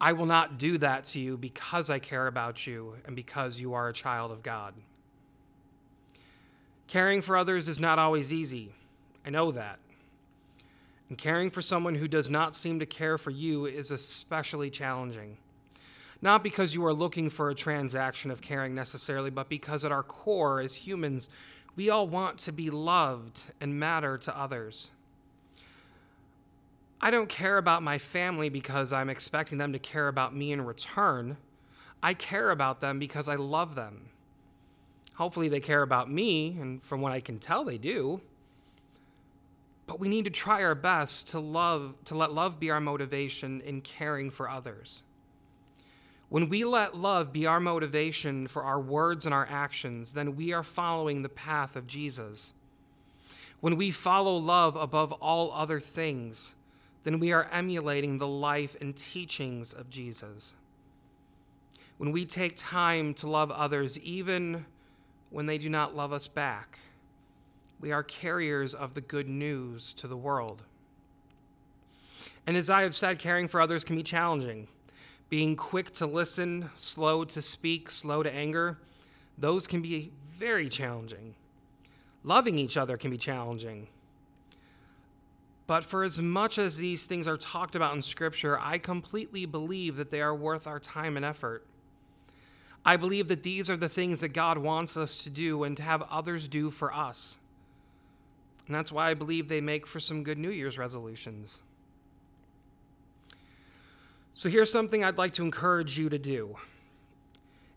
I 0.00 0.12
will 0.12 0.26
not 0.26 0.56
do 0.56 0.78
that 0.78 1.02
to 1.06 1.18
you 1.18 1.36
because 1.36 1.90
I 1.90 1.98
care 1.98 2.28
about 2.28 2.64
you 2.64 2.94
and 3.06 3.16
because 3.16 3.58
you 3.58 3.74
are 3.74 3.88
a 3.88 3.92
child 3.92 4.30
of 4.30 4.44
God. 4.44 4.72
Caring 6.90 7.22
for 7.22 7.34
others 7.34 7.68
is 7.68 7.80
not 7.80 7.98
always 7.98 8.34
easy. 8.34 8.74
I 9.24 9.30
know 9.30 9.50
that. 9.52 9.78
And 11.08 11.16
caring 11.16 11.50
for 11.50 11.62
someone 11.62 11.94
who 11.94 12.06
does 12.06 12.28
not 12.28 12.54
seem 12.54 12.78
to 12.80 12.86
care 12.86 13.16
for 13.16 13.30
you 13.30 13.64
is 13.64 13.90
especially 13.90 14.68
challenging 14.68 15.38
not 16.22 16.42
because 16.42 16.74
you 16.74 16.84
are 16.84 16.92
looking 16.92 17.30
for 17.30 17.50
a 17.50 17.54
transaction 17.54 18.30
of 18.30 18.42
caring 18.42 18.74
necessarily, 18.74 19.30
but 19.30 19.48
because 19.48 19.84
at 19.84 19.92
our 19.92 20.02
core, 20.02 20.60
as 20.60 20.74
humans, 20.74 21.30
we 21.76 21.88
all 21.88 22.06
want 22.06 22.38
to 22.38 22.52
be 22.52 22.68
loved 22.68 23.40
and 23.60 23.78
matter 23.78 24.18
to 24.18 24.38
others. 24.38 24.90
I 27.00 27.10
don't 27.10 27.28
care 27.28 27.56
about 27.56 27.82
my 27.82 27.96
family 27.96 28.50
because 28.50 28.92
I'm 28.92 29.08
expecting 29.08 29.56
them 29.56 29.72
to 29.72 29.78
care 29.78 30.08
about 30.08 30.36
me 30.36 30.52
in 30.52 30.60
return. 30.62 31.38
I 32.02 32.12
care 32.12 32.50
about 32.50 32.82
them 32.82 32.98
because 32.98 33.26
I 33.26 33.36
love 33.36 33.74
them. 33.74 34.10
Hopefully, 35.20 35.50
they 35.50 35.60
care 35.60 35.82
about 35.82 36.10
me, 36.10 36.56
and 36.58 36.82
from 36.82 37.02
what 37.02 37.12
I 37.12 37.20
can 37.20 37.38
tell, 37.38 37.62
they 37.62 37.76
do. 37.76 38.22
But 39.86 40.00
we 40.00 40.08
need 40.08 40.24
to 40.24 40.30
try 40.30 40.62
our 40.62 40.74
best 40.74 41.28
to 41.28 41.40
love, 41.40 41.94
to 42.06 42.16
let 42.16 42.32
love 42.32 42.58
be 42.58 42.70
our 42.70 42.80
motivation 42.80 43.60
in 43.60 43.82
caring 43.82 44.30
for 44.30 44.48
others. 44.48 45.02
When 46.30 46.48
we 46.48 46.64
let 46.64 46.96
love 46.96 47.34
be 47.34 47.44
our 47.44 47.60
motivation 47.60 48.46
for 48.46 48.62
our 48.62 48.80
words 48.80 49.26
and 49.26 49.34
our 49.34 49.46
actions, 49.50 50.14
then 50.14 50.36
we 50.36 50.54
are 50.54 50.62
following 50.62 51.20
the 51.20 51.28
path 51.28 51.76
of 51.76 51.86
Jesus. 51.86 52.54
When 53.60 53.76
we 53.76 53.90
follow 53.90 54.34
love 54.38 54.74
above 54.74 55.12
all 55.12 55.52
other 55.52 55.80
things, 55.80 56.54
then 57.04 57.20
we 57.20 57.30
are 57.30 57.46
emulating 57.52 58.16
the 58.16 58.26
life 58.26 58.74
and 58.80 58.96
teachings 58.96 59.74
of 59.74 59.90
Jesus. 59.90 60.54
When 61.98 62.10
we 62.10 62.24
take 62.24 62.54
time 62.56 63.12
to 63.14 63.28
love 63.28 63.50
others, 63.50 63.98
even 63.98 64.64
when 65.30 65.46
they 65.46 65.58
do 65.58 65.68
not 65.68 65.96
love 65.96 66.12
us 66.12 66.26
back, 66.26 66.78
we 67.80 67.92
are 67.92 68.02
carriers 68.02 68.74
of 68.74 68.94
the 68.94 69.00
good 69.00 69.28
news 69.28 69.92
to 69.94 70.06
the 70.06 70.16
world. 70.16 70.62
And 72.46 72.56
as 72.56 72.68
I 72.68 72.82
have 72.82 72.94
said, 72.94 73.18
caring 73.18 73.48
for 73.48 73.60
others 73.60 73.84
can 73.84 73.96
be 73.96 74.02
challenging 74.02 74.68
being 75.30 75.54
quick 75.54 75.92
to 75.94 76.06
listen, 76.06 76.70
slow 76.74 77.24
to 77.24 77.40
speak, 77.40 77.88
slow 77.90 78.22
to 78.22 78.34
anger, 78.34 78.76
those 79.38 79.66
can 79.66 79.80
be 79.80 80.10
very 80.36 80.68
challenging. 80.68 81.34
Loving 82.24 82.58
each 82.58 82.76
other 82.76 82.96
can 82.96 83.10
be 83.10 83.16
challenging. 83.16 83.86
But 85.68 85.84
for 85.84 86.02
as 86.02 86.20
much 86.20 86.58
as 86.58 86.76
these 86.76 87.06
things 87.06 87.28
are 87.28 87.36
talked 87.36 87.76
about 87.76 87.94
in 87.94 88.02
Scripture, 88.02 88.58
I 88.60 88.78
completely 88.78 89.46
believe 89.46 89.96
that 89.96 90.10
they 90.10 90.20
are 90.20 90.34
worth 90.34 90.66
our 90.66 90.80
time 90.80 91.16
and 91.16 91.24
effort. 91.24 91.64
I 92.84 92.96
believe 92.96 93.28
that 93.28 93.42
these 93.42 93.68
are 93.68 93.76
the 93.76 93.88
things 93.88 94.20
that 94.20 94.28
God 94.28 94.58
wants 94.58 94.96
us 94.96 95.18
to 95.18 95.30
do 95.30 95.64
and 95.64 95.76
to 95.76 95.82
have 95.82 96.02
others 96.10 96.48
do 96.48 96.70
for 96.70 96.92
us. 96.94 97.36
And 98.66 98.74
that's 98.74 98.92
why 98.92 99.10
I 99.10 99.14
believe 99.14 99.48
they 99.48 99.60
make 99.60 99.86
for 99.86 100.00
some 100.00 100.22
good 100.22 100.38
New 100.38 100.50
Year's 100.50 100.78
resolutions. 100.78 101.60
So 104.32 104.48
here's 104.48 104.72
something 104.72 105.04
I'd 105.04 105.18
like 105.18 105.34
to 105.34 105.42
encourage 105.42 105.98
you 105.98 106.08
to 106.08 106.18
do. 106.18 106.56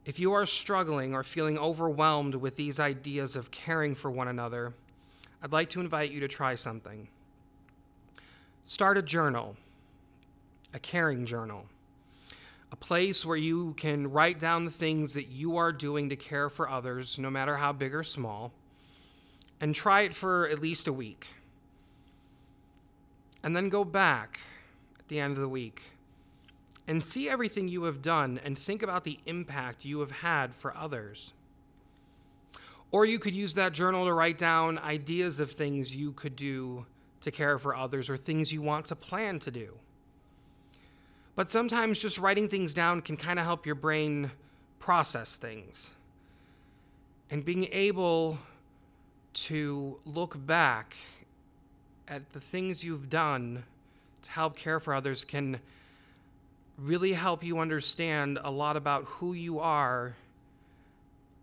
If 0.05 0.19
you 0.19 0.33
are 0.33 0.45
struggling 0.45 1.13
or 1.13 1.23
feeling 1.23 1.57
overwhelmed 1.57 2.35
with 2.35 2.55
these 2.55 2.79
ideas 2.79 3.35
of 3.35 3.51
caring 3.51 3.95
for 3.95 4.11
one 4.11 4.27
another, 4.27 4.73
I'd 5.41 5.51
like 5.51 5.69
to 5.71 5.81
invite 5.81 6.11
you 6.11 6.19
to 6.21 6.27
try 6.27 6.55
something. 6.55 7.07
Start 8.65 8.97
a 8.97 9.01
journal, 9.01 9.57
a 10.73 10.79
caring 10.79 11.25
journal, 11.25 11.65
a 12.73 12.75
place 12.75 13.23
where 13.23 13.37
you 13.37 13.75
can 13.77 14.09
write 14.11 14.39
down 14.39 14.65
the 14.65 14.71
things 14.71 15.13
that 15.13 15.27
you 15.27 15.57
are 15.57 15.71
doing 15.71 16.09
to 16.09 16.15
care 16.15 16.49
for 16.49 16.67
others, 16.67 17.19
no 17.19 17.29
matter 17.29 17.57
how 17.57 17.71
big 17.71 17.93
or 17.93 18.01
small, 18.01 18.51
and 19.61 19.75
try 19.75 20.01
it 20.01 20.15
for 20.15 20.49
at 20.49 20.59
least 20.59 20.87
a 20.87 20.91
week. 20.91 21.27
And 23.43 23.55
then 23.55 23.69
go 23.69 23.83
back 23.83 24.39
at 24.97 25.07
the 25.07 25.19
end 25.19 25.33
of 25.33 25.41
the 25.41 25.47
week 25.47 25.83
and 26.87 27.03
see 27.03 27.29
everything 27.29 27.67
you 27.67 27.83
have 27.83 28.01
done 28.01 28.39
and 28.43 28.57
think 28.57 28.81
about 28.81 29.03
the 29.03 29.19
impact 29.27 29.85
you 29.85 29.99
have 29.99 30.11
had 30.11 30.55
for 30.55 30.75
others. 30.75 31.31
Or 32.89 33.05
you 33.05 33.19
could 33.19 33.35
use 33.35 33.53
that 33.53 33.73
journal 33.73 34.05
to 34.07 34.13
write 34.13 34.39
down 34.39 34.79
ideas 34.79 35.39
of 35.39 35.51
things 35.51 35.95
you 35.95 36.11
could 36.13 36.35
do 36.35 36.87
to 37.21 37.29
care 37.29 37.59
for 37.59 37.75
others 37.75 38.09
or 38.09 38.17
things 38.17 38.51
you 38.51 38.63
want 38.63 38.87
to 38.87 38.95
plan 38.95 39.37
to 39.39 39.51
do. 39.51 39.77
But 41.35 41.49
sometimes 41.49 41.99
just 41.99 42.17
writing 42.19 42.47
things 42.47 42.73
down 42.73 43.01
can 43.01 43.17
kind 43.17 43.39
of 43.39 43.45
help 43.45 43.65
your 43.65 43.75
brain 43.75 44.31
process 44.79 45.35
things. 45.35 45.89
And 47.31 47.43
being 47.43 47.67
able 47.71 48.37
to 49.33 49.99
look 50.05 50.35
back 50.45 50.95
at 52.07 52.33
the 52.33 52.39
things 52.39 52.83
you've 52.83 53.09
done 53.09 53.63
to 54.21 54.31
help 54.31 54.55
care 54.55 54.79
for 54.79 54.93
others 54.93 55.25
can 55.25 55.59
really 56.77 57.13
help 57.13 57.43
you 57.43 57.59
understand 57.59 58.39
a 58.43 58.51
lot 58.51 58.75
about 58.75 59.05
who 59.05 59.33
you 59.33 59.59
are 59.59 60.15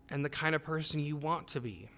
and 0.09 0.25
the 0.25 0.29
kind 0.29 0.55
of 0.55 0.63
person 0.63 1.01
you 1.01 1.17
want 1.17 1.49
to 1.49 1.61
be. 1.61 1.89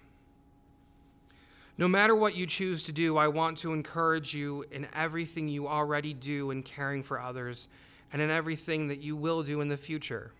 No 1.77 1.87
matter 1.87 2.15
what 2.15 2.35
you 2.35 2.45
choose 2.45 2.83
to 2.83 2.91
do, 2.91 3.17
I 3.17 3.27
want 3.27 3.57
to 3.59 3.73
encourage 3.73 4.33
you 4.33 4.65
in 4.71 4.87
everything 4.93 5.47
you 5.47 5.67
already 5.67 6.13
do 6.13 6.51
in 6.51 6.61
caring 6.61 7.01
for 7.01 7.19
others 7.19 7.67
and 8.11 8.21
in 8.21 8.29
everything 8.29 8.89
that 8.89 9.01
you 9.01 9.15
will 9.15 9.41
do 9.41 9.59
in 9.59 9.69
the 9.69 9.77
future. 9.77 10.31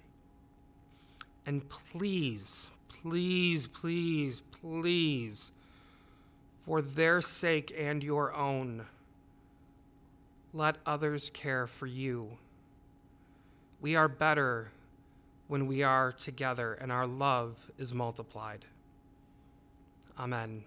And 1.46 1.68
please, 1.68 2.70
please, 2.88 3.66
please, 3.68 4.44
please, 4.62 5.52
for 6.62 6.82
their 6.82 7.20
sake 7.20 7.76
and 7.78 8.04
your 8.04 8.34
own, 8.34 8.86
let 10.54 10.78
others 10.86 11.32
care 11.32 11.66
for 11.66 11.88
you. 11.88 12.38
We 13.82 13.96
are 13.96 14.08
better 14.08 14.70
when 15.48 15.66
we 15.66 15.82
are 15.82 16.12
together 16.12 16.74
and 16.76 16.92
our 16.92 17.08
love 17.08 17.72
is 17.80 17.92
multiplied. 17.92 18.66
Amen. 20.18 20.64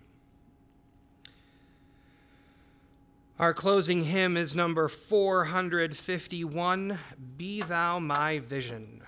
Our 3.39 3.53
closing 3.53 4.05
hymn 4.05 4.39
is 4.39 4.57
number 4.57 4.89
451 4.89 6.99
Be 7.37 7.61
Thou 7.61 7.99
My 7.99 8.39
Vision. 8.39 9.03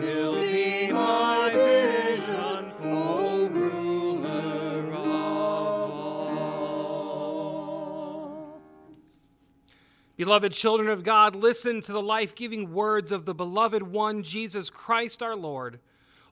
Be 0.00 0.92
my 0.92 1.52
vision, 1.54 2.72
O 2.82 3.46
ruler 3.46 4.92
of 4.92 5.06
all. 6.34 6.68
Beloved 10.16 10.52
children 10.52 10.88
of 10.88 11.04
God, 11.04 11.34
listen 11.36 11.80
to 11.82 11.92
the 11.92 12.02
life 12.02 12.34
giving 12.34 12.72
words 12.72 13.12
of 13.12 13.24
the 13.24 13.34
beloved 13.34 13.82
one, 13.82 14.22
Jesus 14.22 14.70
Christ 14.70 15.22
our 15.22 15.36
Lord. 15.36 15.80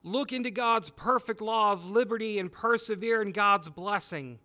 Look 0.03 0.31
into 0.31 0.51
God's 0.51 0.89
perfect 0.89 1.41
law 1.41 1.73
of 1.73 1.89
liberty 1.89 2.39
and 2.39 2.51
persevere 2.51 3.21
in 3.21 3.31
God's 3.31 3.69
blessing. 3.69 4.39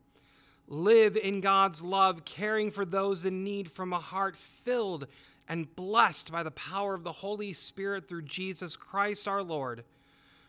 Live 0.67 1.17
in 1.17 1.41
God's 1.41 1.83
love, 1.83 2.25
caring 2.25 2.71
for 2.71 2.85
those 2.85 3.25
in 3.25 3.45
need 3.45 3.71
from 3.71 3.93
a 3.93 3.99
heart 3.99 4.37
filled 4.37 5.07
and 5.53 5.77
blessed 5.77 6.33
by 6.33 6.43
the 6.43 6.51
power 6.51 6.95
of 6.95 7.05
the 7.05 7.13
Holy 7.13 7.53
Spirit 7.53 8.09
through 8.09 8.23
Jesus 8.23 8.75
Christ 8.75 9.29
our 9.29 9.43
Lord. 9.43 9.85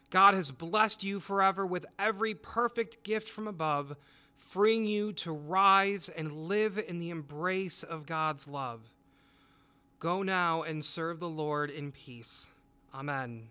God 0.09 0.33
has 0.33 0.49
blessed 0.49 1.03
you 1.03 1.19
forever 1.19 1.65
with 1.65 1.85
every 1.99 2.33
perfect 2.33 3.03
gift 3.03 3.27
from 3.27 3.45
above, 3.45 3.97
freeing 4.37 4.85
you 4.85 5.11
to 5.11 5.33
rise 5.33 6.07
and 6.07 6.47
live 6.47 6.81
in 6.87 6.99
the 6.99 7.09
embrace 7.09 7.83
of 7.83 8.05
God's 8.05 8.47
love. 8.47 8.79
Go 9.99 10.23
now 10.23 10.61
and 10.61 10.85
serve 10.85 11.19
the 11.19 11.27
Lord 11.27 11.69
in 11.69 11.91
peace. 11.91 12.47
Amen. 12.95 13.49